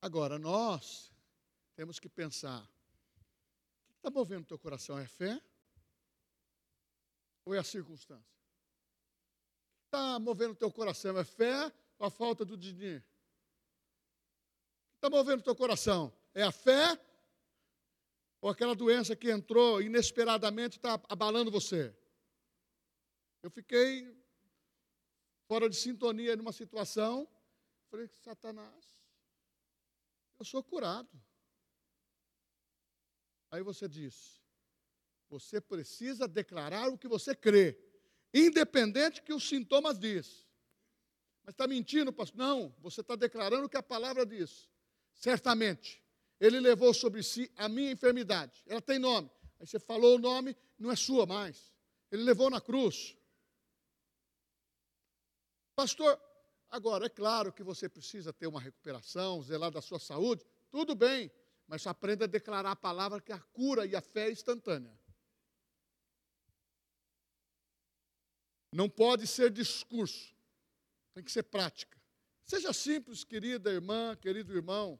[0.00, 1.12] Agora, nós
[1.74, 2.66] temos que pensar: o
[3.92, 4.98] que está movendo o teu coração?
[4.98, 5.40] É fé?
[7.44, 8.22] Ou é a circunstância?
[8.22, 11.18] O que está movendo o teu coração?
[11.18, 13.02] É fé ou a falta do dinheiro?
[13.02, 16.12] O que está movendo o teu coração?
[16.34, 16.96] É a fé
[18.40, 21.94] ou aquela doença que entrou inesperadamente está abalando você?
[23.42, 24.16] Eu fiquei
[25.46, 27.28] fora de sintonia numa situação.
[27.90, 28.98] Falei, Satanás,
[30.38, 31.08] eu sou curado.
[33.50, 34.42] Aí você diz,
[35.28, 37.78] você precisa declarar o que você crê,
[38.32, 40.46] independente que os sintomas diz.
[41.42, 42.36] Mas está mentindo, pastor?
[42.36, 44.68] Não, você está declarando o que a palavra diz.
[45.14, 46.04] Certamente,
[46.40, 48.62] ele levou sobre si a minha enfermidade.
[48.66, 49.30] Ela tem nome.
[49.58, 51.72] Aí você falou o nome, não é sua mais.
[52.10, 53.16] Ele levou na cruz.
[55.74, 56.20] Pastor,
[56.70, 61.30] agora é claro que você precisa ter uma recuperação, zelar da sua saúde, tudo bem,
[61.66, 64.98] mas aprenda a declarar a palavra que a cura e a fé é instantânea.
[68.72, 70.34] Não pode ser discurso,
[71.14, 71.98] tem que ser prática.
[72.44, 74.98] Seja simples, querida irmã, querido irmão.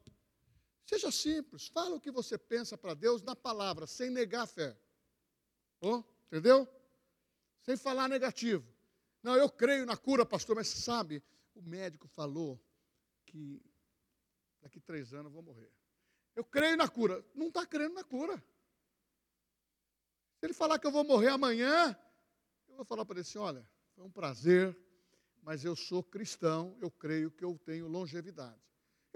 [0.88, 4.74] Seja simples, fala o que você pensa para Deus na palavra, sem negar a fé.
[5.82, 6.66] Oh, entendeu?
[7.60, 8.66] Sem falar negativo.
[9.22, 11.22] Não, eu creio na cura, pastor, mas sabe,
[11.54, 12.58] o médico falou
[13.26, 13.62] que
[14.62, 15.70] daqui três anos eu vou morrer.
[16.34, 17.22] Eu creio na cura.
[17.34, 18.38] Não está crendo na cura.
[20.38, 21.94] Se ele falar que eu vou morrer amanhã,
[22.66, 24.74] eu vou falar para ele assim: olha, foi um prazer,
[25.42, 28.62] mas eu sou cristão, eu creio que eu tenho longevidade.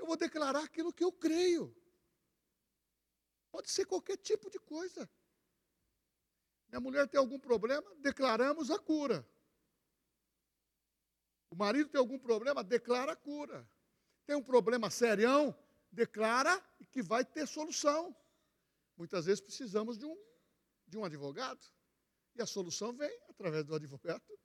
[0.02, 1.72] Eu vou declarar aquilo que eu creio.
[3.52, 5.08] Pode ser qualquer tipo de coisa.
[6.68, 9.24] Minha mulher tem algum problema, declaramos a cura.
[11.48, 13.64] O marido tem algum problema, declara a cura.
[14.26, 15.56] Tem um problema serião,
[15.92, 16.60] declara
[16.90, 18.12] que vai ter solução.
[18.96, 20.16] Muitas vezes precisamos de um,
[20.84, 21.64] de um advogado.
[22.34, 24.36] E a solução vem através do advogado.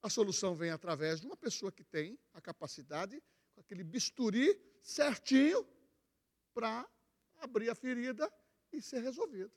[0.00, 3.22] A solução vem através de uma pessoa que tem a capacidade
[3.62, 5.66] aquele bisturi certinho
[6.52, 6.86] para
[7.40, 8.30] abrir a ferida
[8.72, 9.50] e ser resolvido.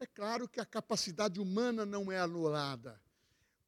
[0.00, 3.00] É claro que a capacidade humana não é anulada.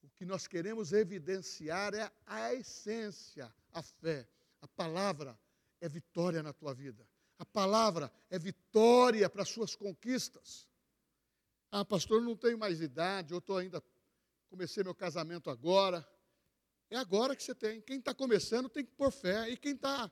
[0.02, 4.26] O que nós queremos evidenciar é a essência, a fé.
[4.60, 5.38] A palavra
[5.80, 7.06] é vitória na tua vida.
[7.38, 10.68] A palavra é vitória para as suas conquistas.
[11.70, 13.82] Ah, pastor, não tenho mais idade, eu estou ainda,
[14.48, 16.06] comecei meu casamento agora.
[16.90, 17.80] É agora que você tem.
[17.80, 19.48] Quem está começando tem que pôr fé.
[19.48, 20.10] E quem está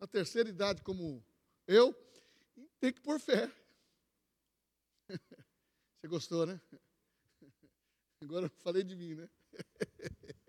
[0.00, 1.22] na terceira idade, como
[1.66, 1.94] eu,
[2.80, 3.52] tem que pôr fé.
[6.00, 6.58] Você gostou, né?
[8.22, 9.28] Agora eu falei de mim, né?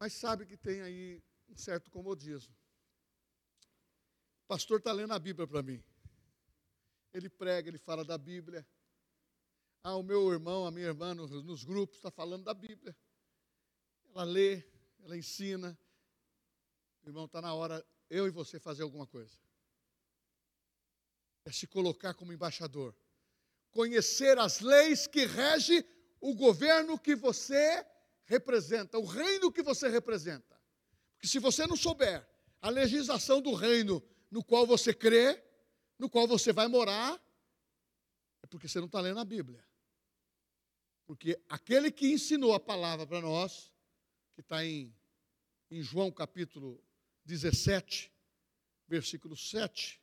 [0.00, 2.54] Mas sabe que tem aí um certo comodismo.
[4.44, 5.84] O pastor está lendo a Bíblia para mim.
[7.12, 8.66] Ele prega, ele fala da Bíblia.
[9.88, 12.92] Ah, o meu irmão, a minha irmã nos, nos grupos está falando da Bíblia.
[14.12, 14.64] Ela lê,
[15.04, 15.78] ela ensina.
[17.04, 19.38] Irmão, está na hora eu e você fazer alguma coisa.
[21.44, 22.96] É se colocar como embaixador.
[23.70, 25.84] Conhecer as leis que regem
[26.20, 27.86] o governo que você
[28.24, 30.60] representa, o reino que você representa.
[31.12, 32.28] Porque se você não souber
[32.60, 35.40] a legislação do reino no qual você crê,
[35.96, 37.14] no qual você vai morar,
[38.42, 39.64] é porque você não está lendo a Bíblia.
[41.06, 43.72] Porque aquele que ensinou a palavra para nós,
[44.34, 44.92] que está em,
[45.70, 46.82] em João capítulo
[47.24, 48.12] 17,
[48.88, 50.00] versículo 7,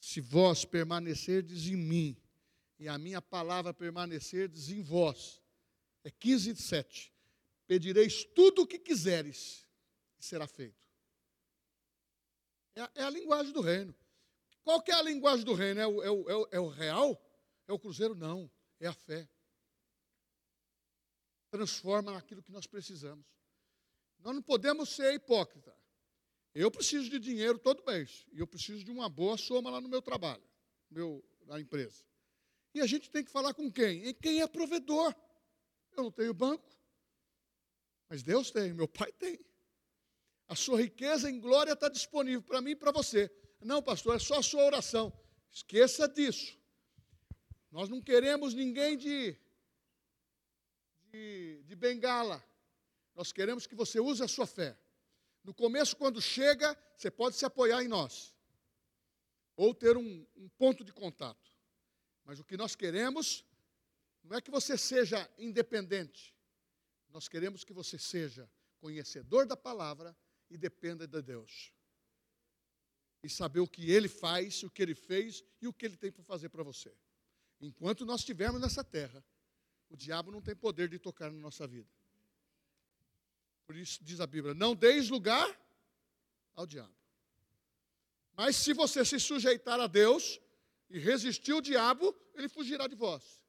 [0.00, 2.16] se vós permanecerdes em mim
[2.78, 5.42] e a minha palavra permanecerdes em vós,
[6.04, 7.12] é 15, 7,
[7.66, 9.66] pedireis tudo o que quiseres
[10.18, 10.86] e será feito.
[12.76, 13.94] É, é, a linguagem do reino.
[14.62, 15.80] Qual que é a linguagem do reino?
[15.80, 17.20] É o, é, o, é, o, é o real?
[17.66, 18.14] É o cruzeiro?
[18.14, 18.50] Não.
[18.78, 19.28] É a fé.
[21.56, 23.24] Transforma naquilo que nós precisamos.
[24.18, 25.74] Nós não podemos ser hipócrita.
[26.54, 28.26] Eu preciso de dinheiro todo mês.
[28.30, 30.42] E eu preciso de uma boa soma lá no meu trabalho,
[30.90, 32.04] meu, na empresa.
[32.74, 34.06] E a gente tem que falar com quem?
[34.06, 35.14] Em quem é provedor.
[35.96, 36.68] Eu não tenho banco,
[38.06, 39.40] mas Deus tem, meu pai tem.
[40.48, 43.30] A sua riqueza em glória está disponível para mim e para você.
[43.62, 45.10] Não, pastor, é só a sua oração.
[45.50, 46.58] Esqueça disso.
[47.72, 49.38] Nós não queremos ninguém de,
[51.16, 52.44] de, de bengala.
[53.14, 54.78] Nós queremos que você use a sua fé.
[55.42, 58.34] No começo, quando chega, você pode se apoiar em nós.
[59.56, 61.50] Ou ter um, um ponto de contato.
[62.24, 63.44] Mas o que nós queremos
[64.22, 66.34] não é que você seja independente.
[67.08, 70.14] Nós queremos que você seja conhecedor da palavra
[70.50, 71.72] e dependa de Deus.
[73.22, 76.12] E saber o que Ele faz, o que Ele fez e o que Ele tem
[76.12, 76.94] para fazer para você.
[77.60, 79.24] Enquanto nós estivermos nessa terra,
[79.88, 81.88] o diabo não tem poder de tocar na nossa vida.
[83.66, 85.48] Por isso diz a Bíblia: não deis lugar
[86.54, 86.94] ao diabo.
[88.34, 90.40] Mas se você se sujeitar a Deus
[90.90, 93.42] e resistir ao diabo, ele fugirá de vós.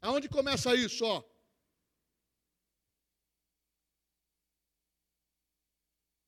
[0.00, 1.04] Aonde começa isso?
[1.04, 1.22] Ó,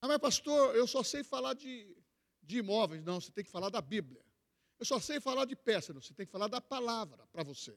[0.05, 1.97] Ah, mas pastor, eu só sei falar de,
[2.43, 3.03] de imóveis.
[3.03, 4.23] Não, você tem que falar da Bíblia.
[4.79, 5.95] Eu só sei falar de peça.
[5.95, 7.75] Não, você tem que falar da palavra para você.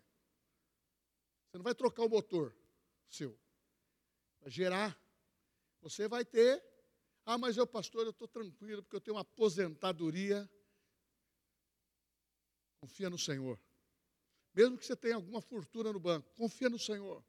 [1.50, 2.56] Você não vai trocar o motor
[3.08, 3.38] seu.
[4.42, 5.00] Vai gerar.
[5.82, 6.64] Você vai ter.
[7.26, 10.50] Ah, mas eu, pastor, eu estou tranquilo porque eu tenho uma aposentadoria.
[12.80, 13.60] Confia no Senhor.
[14.54, 17.24] Mesmo que você tenha alguma fortuna no banco, confia no Senhor.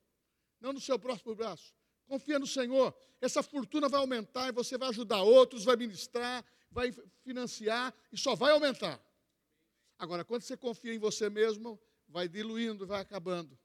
[0.60, 1.74] Não no seu próximo braço.
[2.06, 2.94] Confia no Senhor.
[3.20, 6.90] Essa fortuna vai aumentar e você vai ajudar outros, vai ministrar, vai
[7.22, 8.98] financiar e só vai aumentar.
[9.98, 11.78] Agora, quando você confia em você mesmo,
[12.08, 13.58] vai diluindo, vai acabando.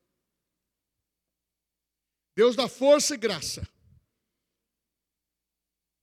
[2.35, 3.67] Deus dá força e graça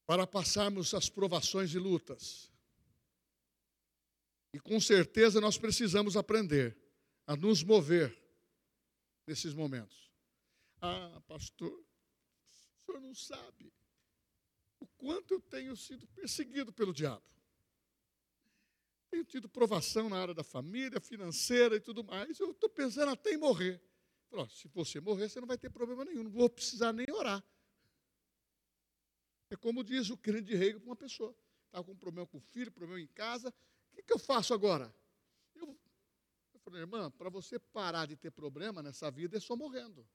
[0.06, 2.50] para passarmos as provações e lutas.
[4.52, 6.76] E com certeza nós precisamos aprender
[7.26, 8.16] a nos mover
[9.26, 10.10] nesses momentos.
[10.80, 11.84] Ah, pastor,
[12.90, 13.72] senhor não sabe
[14.80, 17.22] o quanto eu tenho sido perseguido pelo diabo.
[19.10, 22.38] Tenho tido provação na área da família, financeira e tudo mais.
[22.38, 23.80] Eu estou pensando até em morrer.
[24.30, 27.44] Falou, se você morrer, você não vai ter problema nenhum, não vou precisar nem orar.
[29.50, 31.36] É como diz o crente de rei para uma pessoa.
[31.66, 33.48] Estava com um problema com o filho, problema em casa.
[33.48, 34.94] O que, que eu faço agora?
[35.56, 35.76] Eu,
[36.54, 40.08] eu falei, irmã, para você parar de ter problema nessa vida é só morrendo.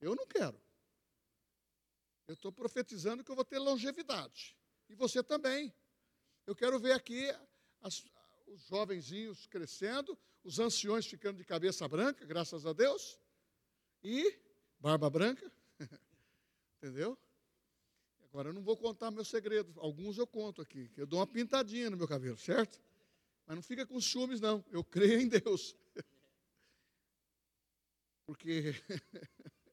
[0.00, 0.60] Eu não quero.
[2.28, 4.56] Eu estou profetizando que eu vou ter longevidade.
[4.88, 5.74] E você também.
[6.46, 7.28] Eu quero ver aqui
[7.80, 8.04] as,
[8.50, 13.18] os jovenzinhos crescendo, os anciões ficando de cabeça branca, graças a Deus,
[14.02, 14.38] e
[14.78, 15.50] barba branca.
[16.78, 17.18] Entendeu?
[18.24, 19.72] Agora eu não vou contar meu segredo.
[19.80, 22.80] Alguns eu conto aqui, que eu dou uma pintadinha no meu cabelo, certo?
[23.46, 24.64] Mas não fica com ciúmes, não.
[24.70, 25.76] Eu creio em Deus.
[28.24, 28.74] Porque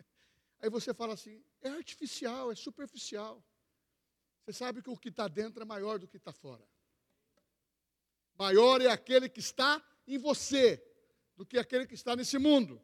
[0.60, 3.44] Aí você fala assim: é artificial, é superficial.
[4.44, 6.68] Você sabe que o que está dentro é maior do que está fora.
[8.38, 10.84] Maior é aquele que está em você
[11.36, 12.82] do que aquele que está nesse mundo.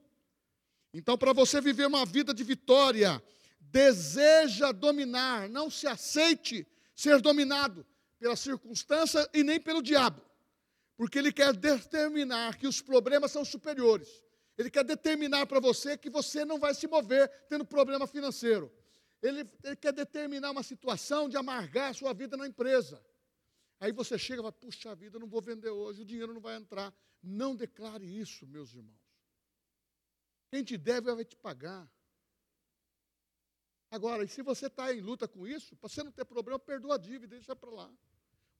[0.93, 3.21] Então, para você viver uma vida de vitória,
[3.59, 7.85] deseja dominar, não se aceite ser dominado
[8.19, 10.21] pela circunstância e nem pelo diabo,
[10.95, 14.23] porque ele quer determinar que os problemas são superiores.
[14.57, 18.71] Ele quer determinar para você que você não vai se mover tendo problema financeiro.
[19.21, 23.03] Ele, ele, quer determinar uma situação de amargar a sua vida na empresa.
[23.83, 26.55] Aí você chega e fala, puxa vida, não vou vender hoje, o dinheiro não vai
[26.55, 26.95] entrar.
[27.21, 29.03] Não declare isso, meus irmãos.
[30.49, 31.91] Quem te deve vai te pagar.
[33.91, 36.95] Agora, e se você está em luta com isso, para você não ter problema, perdoa
[36.95, 37.93] a dívida, deixa para lá.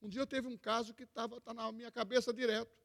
[0.02, 2.78] Um dia eu teve um caso que estava tá na minha cabeça direto.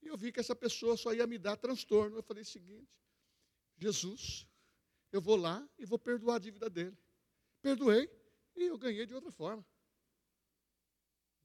[0.00, 2.16] E eu vi que essa pessoa só ia me dar transtorno.
[2.16, 2.90] Eu falei o seguinte:
[3.76, 4.48] Jesus,
[5.12, 6.96] eu vou lá e vou perdoar a dívida dele.
[7.60, 8.10] Perdoei
[8.56, 9.62] e eu ganhei de outra forma.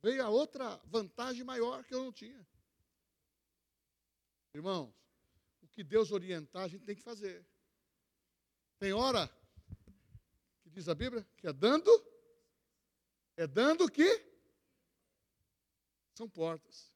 [0.08, 2.48] Veio a outra vantagem maior que eu não tinha.
[4.54, 4.96] Irmãos,
[5.62, 7.46] o que Deus orientar, a gente tem que fazer.
[8.80, 9.30] Tem hora
[10.62, 11.92] que diz a Bíblia que é dando,
[13.36, 14.26] é dando que
[16.14, 16.90] são portas.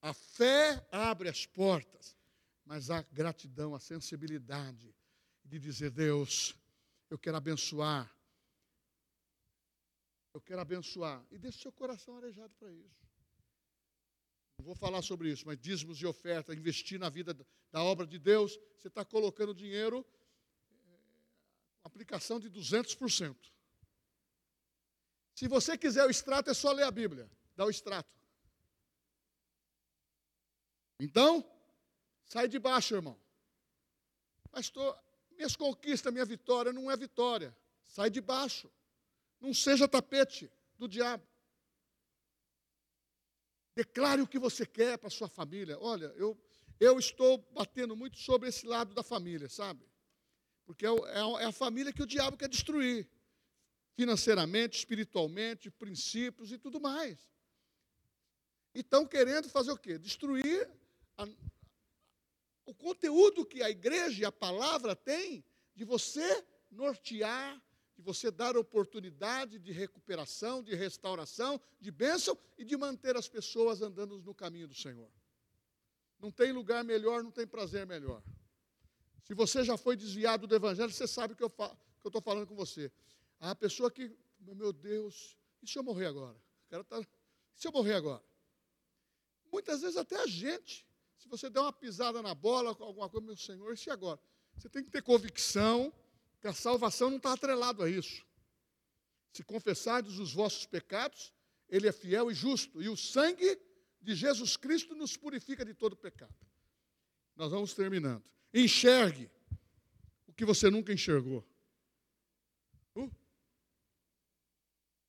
[0.00, 2.16] A fé abre as portas,
[2.64, 4.94] mas a gratidão, a sensibilidade
[5.44, 6.54] de dizer: Deus,
[7.10, 8.08] eu quero abençoar
[10.32, 11.24] Eu quero abençoar.
[11.30, 13.02] E deixe seu coração arejado para isso.
[14.58, 17.36] Não vou falar sobre isso, mas dízimos e oferta, investir na vida
[17.70, 20.06] da obra de Deus, você está colocando dinheiro,
[20.70, 20.98] é,
[21.82, 23.36] aplicação de 200%.
[25.34, 28.08] Se você quiser o extrato, é só ler a Bíblia, dá o extrato.
[31.00, 31.44] Então,
[32.24, 33.18] sai de baixo, irmão.
[34.52, 34.96] Pastor,
[35.32, 37.56] minhas conquistas, minha vitória não é vitória.
[37.84, 38.70] Sai de baixo.
[39.42, 41.26] Não seja tapete do diabo.
[43.74, 45.76] Declare o que você quer para sua família.
[45.80, 46.40] Olha, eu,
[46.78, 49.84] eu estou batendo muito sobre esse lado da família, sabe?
[50.64, 53.10] Porque é, é, é a família que o diabo quer destruir
[53.94, 57.18] financeiramente, espiritualmente, princípios e tudo mais.
[58.72, 59.98] E estão querendo fazer o quê?
[59.98, 60.70] Destruir
[61.16, 61.26] a,
[62.64, 67.60] o conteúdo que a igreja e a palavra tem de você nortear,
[68.02, 73.80] de você dar oportunidade de recuperação, de restauração, de bênção e de manter as pessoas
[73.80, 75.08] andando no caminho do Senhor.
[76.18, 78.22] Não tem lugar melhor, não tem prazer melhor.
[79.22, 81.52] Se você já foi desviado do Evangelho, você sabe que eu
[82.04, 82.90] estou falando com você.
[83.38, 86.36] A pessoa que, meu Deus, e se eu morrer agora?
[86.66, 87.00] O cara tá,
[87.54, 88.22] se eu morrer agora?
[89.50, 90.86] Muitas vezes até a gente
[91.22, 94.18] se você der uma pisada na bola alguma coisa, meu Senhor, e agora?
[94.56, 95.92] Você tem que ter convicção
[96.42, 98.26] que a salvação não está atrelado a isso.
[99.32, 101.32] Se confessardes os vossos pecados,
[101.68, 103.58] Ele é fiel e justo, e o sangue
[104.00, 106.34] de Jesus Cristo nos purifica de todo pecado.
[107.36, 108.28] Nós vamos terminando.
[108.52, 109.30] Enxergue
[110.26, 111.46] o que você nunca enxergou.
[112.94, 113.10] Está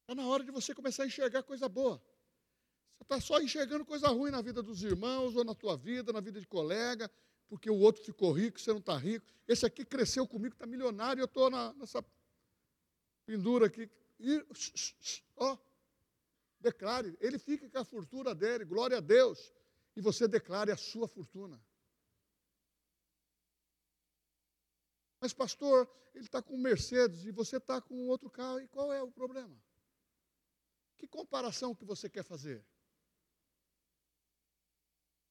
[0.06, 1.98] tá na hora de você começar a enxergar coisa boa.
[2.98, 6.22] Você está só enxergando coisa ruim na vida dos irmãos, ou na tua vida, na
[6.22, 7.10] vida de colega,
[7.54, 9.32] porque o outro ficou rico, você não está rico.
[9.48, 12.04] Esse aqui cresceu comigo, está milionário, eu estou nessa
[13.28, 13.88] pendura aqui.
[14.20, 14.44] E,
[15.36, 15.56] ó,
[16.60, 19.54] declare, ele fica com a fortuna dele, glória a Deus.
[19.96, 21.64] E você declare a sua fortuna.
[25.22, 29.04] Mas, pastor, ele está com Mercedes e você está com outro carro, e qual é
[29.04, 29.56] o problema?
[30.98, 32.66] Que comparação que você quer fazer?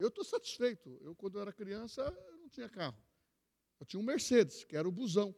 [0.02, 0.98] Eu estou satisfeito.
[1.00, 3.00] Eu, quando eu era criança, eu não tinha carro.
[3.78, 5.32] Eu tinha um Mercedes, que era o busão.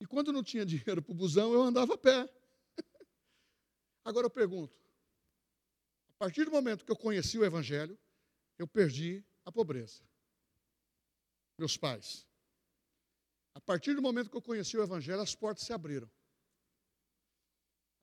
[0.00, 2.28] E quando não tinha dinheiro para o busão, eu andava a pé.
[4.04, 4.76] Agora eu pergunto:
[6.08, 7.96] a partir do momento que eu conheci o Evangelho,
[8.58, 10.02] eu perdi a pobreza.
[11.56, 12.26] Meus pais.
[13.54, 16.10] A partir do momento que eu conheci o Evangelho, as portas se abriram.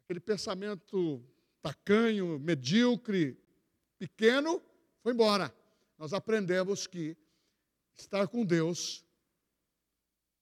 [0.06, 1.22] Aquele pensamento
[1.62, 3.44] tacanho, medíocre,
[3.98, 4.62] pequeno,
[5.02, 5.56] foi embora.
[5.98, 7.18] Nós aprendemos que
[7.96, 9.06] estar com Deus,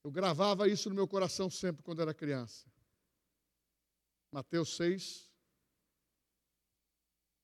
[0.04, 2.68] eu gravava isso no meu coração sempre quando era criança.
[4.32, 5.32] Mateus 6,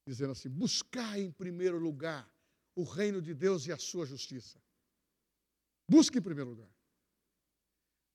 [0.05, 2.30] dizendo assim: buscar em primeiro lugar
[2.76, 4.60] o reino de Deus e a sua justiça.
[5.88, 6.70] Busque em primeiro lugar.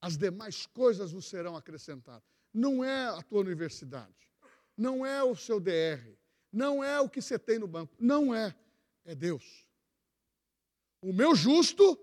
[0.01, 2.29] As demais coisas vos serão acrescentadas.
[2.53, 4.31] Não é a tua universidade,
[4.77, 6.17] não é o seu DR,
[6.55, 8.55] não é o que você tem no banco, não é,
[9.05, 9.67] é Deus.
[11.03, 11.99] O meu justo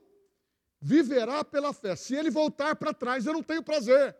[0.79, 1.95] viverá pela fé.
[1.95, 4.15] Se ele voltar para trás, eu não tenho prazer.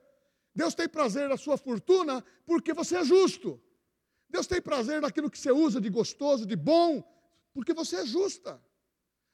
[0.55, 3.61] Deus tem prazer na sua fortuna porque você é justo.
[4.29, 7.03] Deus tem prazer naquilo que você usa de gostoso, de bom,
[7.53, 8.61] porque você é justa.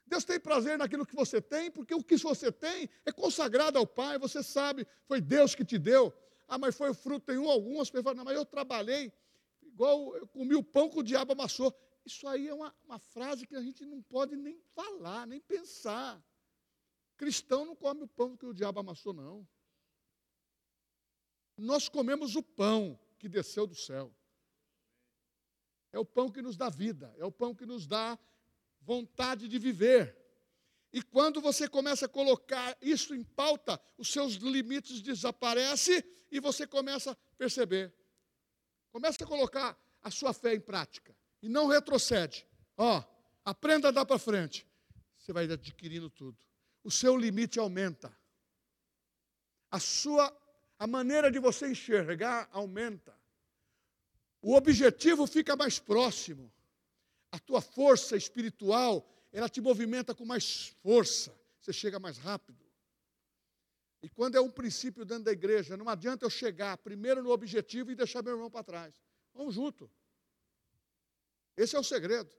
[0.06, 3.86] Deus tem prazer naquilo que você tem, porque o que você tem é consagrado ao
[3.86, 6.14] Pai, você sabe, foi Deus que te deu.
[6.48, 9.12] Ah, mas foi o fruto, tem um, algumas pessoas não, mas eu trabalhei
[9.78, 11.72] igual eu comi o pão que o diabo amassou.
[12.04, 16.20] Isso aí é uma, uma frase que a gente não pode nem falar, nem pensar.
[17.16, 19.48] Cristão não come o pão que o diabo amassou, não.
[21.56, 24.12] Nós comemos o pão que desceu do céu.
[25.92, 28.18] É o pão que nos dá vida, é o pão que nos dá
[28.82, 30.18] vontade de viver.
[30.92, 36.66] E quando você começa a colocar isso em pauta, os seus limites desaparecem e você
[36.66, 37.94] começa a perceber.
[38.98, 41.16] Comece a colocar a sua fé em prática.
[41.40, 42.48] E não retrocede.
[42.76, 43.04] Ó,
[43.46, 44.66] aprenda a dar para frente.
[45.20, 46.36] Você vai adquirindo tudo.
[46.84, 48.12] O seu limite aumenta.
[49.70, 50.36] A sua
[50.80, 53.16] a maneira de você enxergar aumenta.
[54.42, 56.52] O objetivo fica mais próximo.
[57.32, 61.40] A tua força espiritual, ela te movimenta com mais força.
[61.60, 62.67] Você chega mais rápido.
[64.08, 67.92] E quando é um princípio dentro da igreja, não adianta eu chegar primeiro no objetivo
[67.92, 68.96] e deixar meu irmão para trás.
[69.34, 69.92] Vamos junto.
[71.58, 72.34] Esse é o segredo.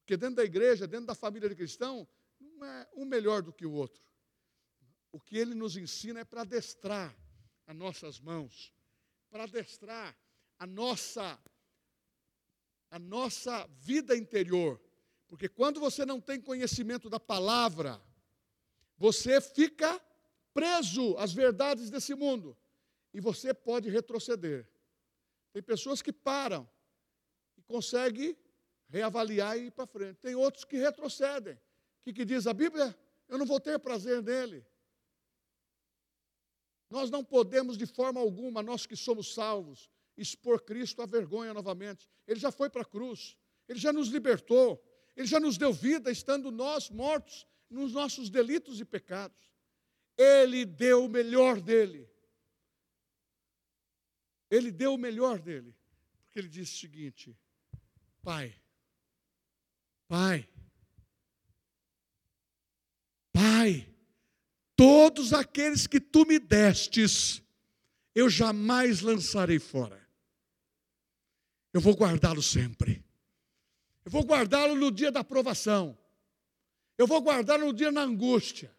[0.00, 2.06] Porque dentro da igreja, dentro da família de cristão,
[2.38, 4.04] não é um melhor do que o outro.
[5.12, 7.16] O que ele nos ensina é para adestrar
[7.66, 8.74] as nossas mãos,
[9.30, 10.14] para adestrar
[10.58, 11.42] a nossa
[12.90, 14.78] a nossa vida interior.
[15.26, 17.98] Porque quando você não tem conhecimento da palavra,
[19.00, 19.98] você fica
[20.52, 22.54] preso às verdades desse mundo
[23.14, 24.68] e você pode retroceder.
[25.54, 26.68] Tem pessoas que param
[27.56, 28.36] e conseguem
[28.90, 30.18] reavaliar e ir para frente.
[30.18, 31.54] Tem outros que retrocedem.
[31.54, 32.94] O que, que diz a Bíblia?
[33.26, 34.66] Eu não vou ter prazer nele.
[36.90, 42.06] Nós não podemos, de forma alguma, nós que somos salvos, expor Cristo à vergonha novamente.
[42.26, 43.34] Ele já foi para a cruz,
[43.66, 44.84] ele já nos libertou,
[45.16, 49.40] ele já nos deu vida, estando nós mortos nos nossos delitos e pecados.
[50.18, 52.10] Ele deu o melhor dele.
[54.50, 55.74] Ele deu o melhor dele,
[56.24, 57.38] porque ele disse o seguinte:
[58.20, 58.54] Pai,
[60.08, 60.48] Pai,
[63.32, 63.88] Pai,
[64.74, 67.40] todos aqueles que tu me destes,
[68.12, 70.00] eu jamais lançarei fora.
[71.72, 73.04] Eu vou guardá-lo sempre.
[74.04, 75.96] Eu vou guardá-lo no dia da aprovação.
[77.00, 78.70] Eu vou guardá-lo no dia da angústia.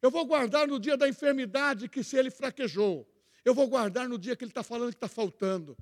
[0.00, 3.04] Eu vou guardar no dia da enfermidade que se ele fraquejou.
[3.44, 5.76] Eu vou guardar no dia que ele está falando que está faltando.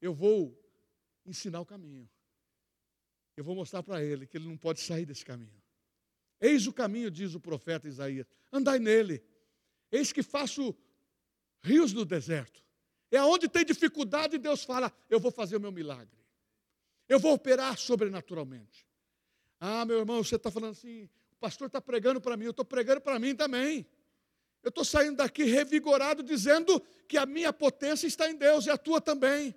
[0.00, 0.60] Eu vou
[1.24, 2.10] ensinar o caminho.
[3.36, 5.62] Eu vou mostrar para ele que ele não pode sair desse caminho.
[6.40, 8.26] Eis o caminho, diz o profeta Isaías.
[8.52, 9.24] Andai nele.
[9.92, 10.76] Eis que faço
[11.62, 12.60] rios no deserto.
[13.12, 16.18] É onde tem dificuldade, Deus fala: Eu vou fazer o meu milagre.
[17.08, 18.90] Eu vou operar sobrenaturalmente.
[19.64, 22.64] Ah, meu irmão, você está falando assim, o pastor está pregando para mim, eu estou
[22.64, 23.86] pregando para mim também.
[24.60, 28.76] Eu estou saindo daqui revigorado, dizendo que a minha potência está em Deus e a
[28.76, 29.54] tua também.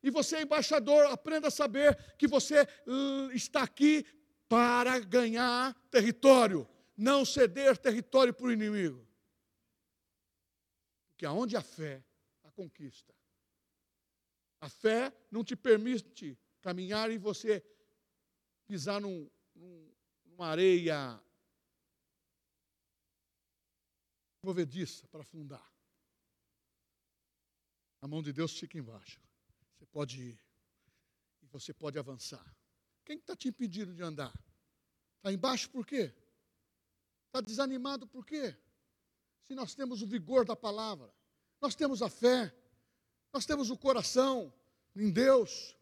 [0.00, 4.06] E você embaixador, aprenda a saber que você uh, está aqui
[4.48, 6.64] para ganhar território,
[6.96, 9.04] não ceder território para o inimigo.
[11.10, 12.00] Porque aonde a fé,
[12.44, 13.12] a conquista.
[14.60, 17.60] A fé não te permite caminhar e você
[18.68, 19.28] pisar num,
[19.58, 21.20] numa areia
[24.42, 25.66] movediça para afundar.
[28.00, 29.20] A mão de Deus fica embaixo.
[29.76, 30.40] Você pode ir.
[31.42, 32.44] E você pode avançar.
[33.04, 34.32] Quem está te impedindo de andar?
[35.16, 36.14] Está embaixo por quê?
[37.26, 38.56] Está desanimado por quê?
[39.42, 41.12] Se nós temos o vigor da palavra,
[41.60, 42.54] nós temos a fé,
[43.32, 44.52] nós temos o coração
[44.94, 45.74] em Deus.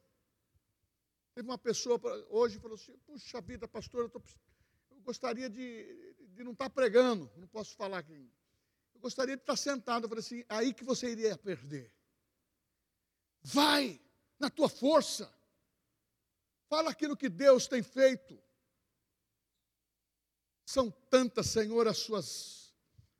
[1.36, 4.22] Teve uma pessoa hoje falou assim: Puxa vida, pastor, eu, tô,
[4.90, 8.32] eu gostaria de, de não estar tá pregando, não posso falar aqui.
[8.94, 10.04] Eu gostaria de estar tá sentado.
[10.04, 11.94] Eu falei assim: aí que você iria perder.
[13.42, 14.00] Vai
[14.38, 15.30] na tua força.
[16.70, 18.42] Fala aquilo que Deus tem feito.
[20.64, 22.74] São tantas, Senhor, as suas,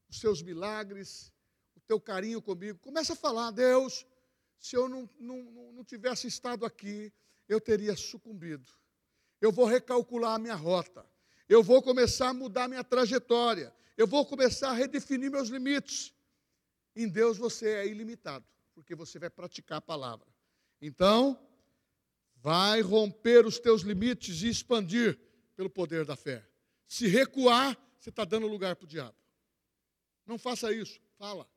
[0.09, 1.35] os seus milagres,
[1.77, 2.79] o teu carinho comigo.
[2.79, 4.07] Começa a falar, Deus,
[4.59, 7.13] se eu não, não, não tivesse estado aqui,
[7.49, 8.69] eu teria sucumbido.
[9.41, 11.05] Eu vou recalcular a minha rota.
[11.49, 13.75] Eu vou começar a mudar minha trajetória.
[13.97, 16.13] Eu vou começar a redefinir meus limites.
[16.95, 18.45] Em Deus você é ilimitado
[18.77, 20.27] porque você vai praticar a palavra.
[20.83, 21.41] Então,
[22.37, 25.19] vai romper os teus limites e expandir
[25.57, 26.47] pelo poder da fé.
[26.87, 29.17] Se recuar, você está dando lugar para o diabo.
[30.27, 31.01] Não faça isso.
[31.17, 31.49] Fala.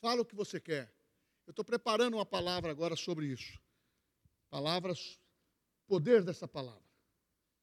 [0.00, 0.92] Fala o que você quer.
[1.46, 3.60] Eu estou preparando uma palavra agora sobre isso.
[4.50, 5.18] Palavras,
[5.86, 6.82] poder dessa palavra.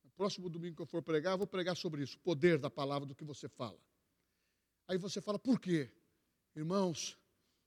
[0.03, 2.17] No próximo domingo que eu for pregar, eu vou pregar sobre isso.
[2.19, 3.79] Poder da palavra, do que você fala.
[4.87, 5.91] Aí você fala, por quê?
[6.55, 7.17] Irmãos,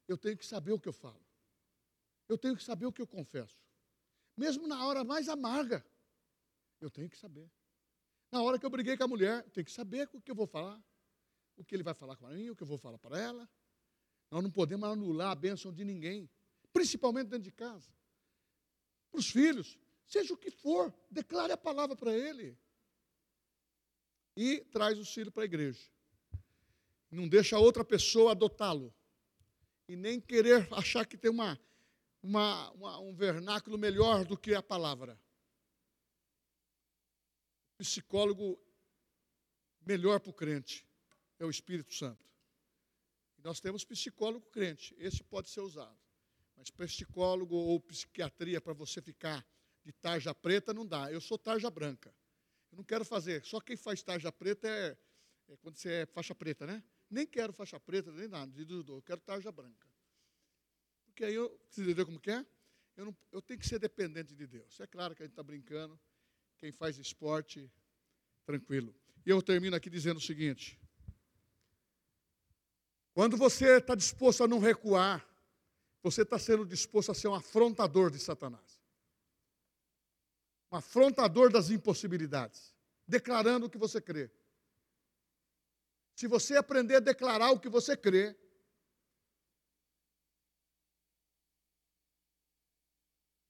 [0.08, 1.20] eu tenho que saber o que eu falo.
[2.28, 3.58] Eu tenho que saber o que eu confesso.
[4.36, 5.84] Mesmo na hora mais amarga,
[6.80, 7.50] eu tenho que saber.
[8.32, 10.34] Na hora que eu briguei com a mulher, eu tenho que saber o que eu
[10.34, 10.82] vou falar.
[11.56, 13.48] O que ele vai falar com mim, o que eu vou falar para ela.
[14.30, 16.30] Nós não podemos anular a bênção de ninguém,
[16.72, 17.92] principalmente dentro de casa.
[19.10, 22.56] Para os filhos, seja o que for, declare a palavra para ele.
[24.36, 25.84] E traz o filho para a igreja.
[27.10, 28.94] Não deixa outra pessoa adotá-lo
[29.88, 31.58] e nem querer achar que tem uma,
[32.22, 35.20] uma, uma, um vernáculo melhor do que a palavra.
[37.76, 38.56] Psicólogo
[39.84, 40.86] melhor para o crente
[41.40, 42.24] é o Espírito Santo.
[43.42, 45.98] Nós temos psicólogo crente, esse pode ser usado.
[46.60, 49.42] Mas psicólogo ou psiquiatria para você ficar
[49.82, 51.10] de tarja preta não dá.
[51.10, 52.14] Eu sou tarja branca.
[52.70, 53.42] Eu não quero fazer.
[53.46, 54.94] Só quem faz tarja preta é,
[55.48, 56.84] é quando você é faixa preta, né?
[57.08, 59.88] Nem quero faixa preta, nem nada eu quero tarja branca.
[61.06, 62.44] Porque aí eu, você entendeu como que é?
[62.94, 64.78] Eu, não, eu tenho que ser dependente de Deus.
[64.80, 65.98] É claro que a gente está brincando,
[66.58, 67.72] quem faz esporte,
[68.44, 68.94] tranquilo.
[69.24, 70.78] E eu termino aqui dizendo o seguinte:
[73.14, 75.26] Quando você está disposto a não recuar,
[76.02, 78.80] você está sendo disposto a ser um afrontador de Satanás.
[80.72, 82.74] Um afrontador das impossibilidades,
[83.06, 84.30] declarando o que você crê.
[86.14, 88.36] Se você aprender a declarar o que você crê,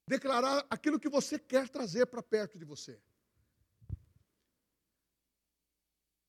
[0.07, 3.01] declarar aquilo que você quer trazer para perto de você.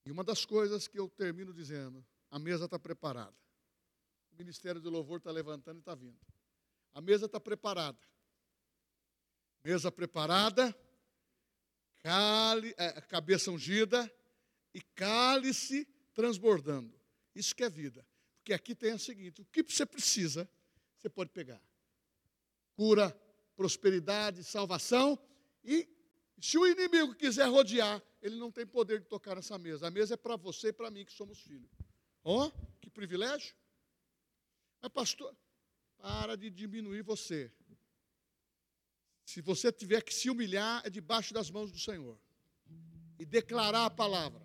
[0.05, 3.35] E uma das coisas que eu termino dizendo, a mesa está preparada.
[4.31, 6.19] O Ministério do Louvor está levantando e está vindo.
[6.93, 7.99] A mesa está preparada.
[9.63, 10.75] Mesa preparada,
[12.01, 14.11] cale, é, cabeça ungida
[14.73, 16.99] e cálice transbordando.
[17.35, 18.05] Isso que é vida.
[18.37, 20.49] Porque aqui tem o seguinte: o que você precisa,
[20.97, 21.61] você pode pegar.
[22.75, 23.11] Cura,
[23.55, 25.19] prosperidade, salvação.
[25.63, 25.87] E
[26.39, 29.87] se o inimigo quiser rodear, ele não tem poder de tocar nessa mesa.
[29.87, 31.69] A mesa é para você e para mim, que somos filhos.
[32.23, 33.55] Ó, oh, que privilégio.
[34.81, 35.35] Mas, pastor,
[35.97, 37.51] para de diminuir você.
[39.23, 42.17] Se você tiver que se humilhar, é debaixo das mãos do Senhor.
[43.19, 44.41] E declarar a palavra.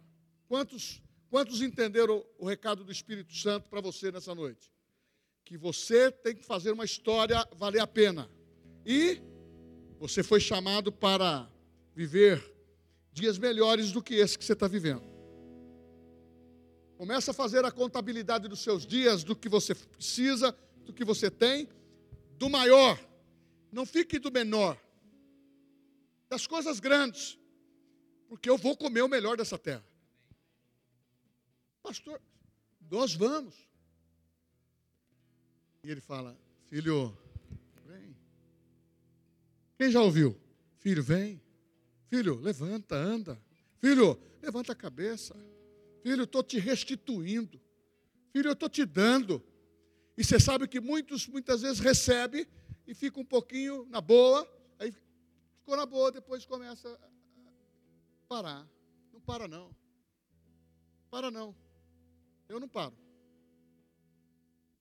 [0.46, 4.70] Quantos, quantos entenderam o, o recado do Espírito Santo para você nessa noite?
[5.44, 8.30] Que você tem que fazer uma história valer a pena.
[8.84, 9.20] E
[9.98, 11.50] você foi chamado para
[11.94, 12.54] viver
[13.10, 15.15] dias melhores do que esse que você está vivendo.
[16.96, 21.30] Começa a fazer a contabilidade dos seus dias, do que você precisa, do que você
[21.30, 21.68] tem,
[22.38, 22.98] do maior.
[23.70, 24.80] Não fique do menor.
[26.28, 27.38] Das coisas grandes.
[28.28, 29.84] Porque eu vou comer o melhor dessa terra.
[31.82, 32.20] Pastor,
[32.90, 33.54] nós vamos.
[35.84, 36.36] E ele fala:
[36.66, 37.16] Filho,
[39.76, 40.36] quem já ouviu?
[40.78, 41.40] Filho, vem.
[42.08, 43.38] Filho, levanta, anda.
[43.78, 45.36] Filho, levanta a cabeça.
[46.06, 47.60] Filho, eu estou te restituindo.
[48.32, 49.42] Filho, eu estou te dando.
[50.16, 52.48] E você sabe que muitos, muitas vezes recebe
[52.86, 54.48] e fica um pouquinho na boa,
[54.78, 54.92] aí
[55.58, 58.68] ficou na boa, depois começa a parar.
[59.12, 59.74] Não para não.
[61.10, 61.56] Para não.
[62.48, 62.96] Eu não paro.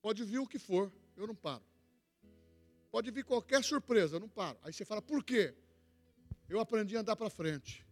[0.00, 1.64] Pode vir o que for, eu não paro.
[2.88, 4.60] Pode vir qualquer surpresa, eu não paro.
[4.62, 5.56] Aí você fala, por quê?
[6.48, 7.84] Eu aprendi a andar para frente.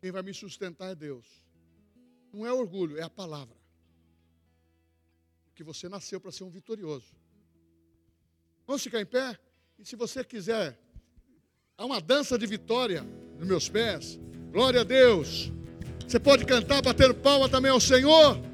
[0.00, 1.26] Quem vai me sustentar é Deus.
[2.32, 3.56] Não é orgulho, é a palavra.
[5.54, 7.14] Que você nasceu para ser um vitorioso.
[8.66, 9.38] Vamos ficar em pé?
[9.78, 10.78] E se você quiser,
[11.76, 13.02] há uma dança de vitória
[13.38, 14.18] nos meus pés.
[14.52, 15.52] Glória a Deus.
[16.06, 18.49] Você pode cantar, bater palma também ao Senhor.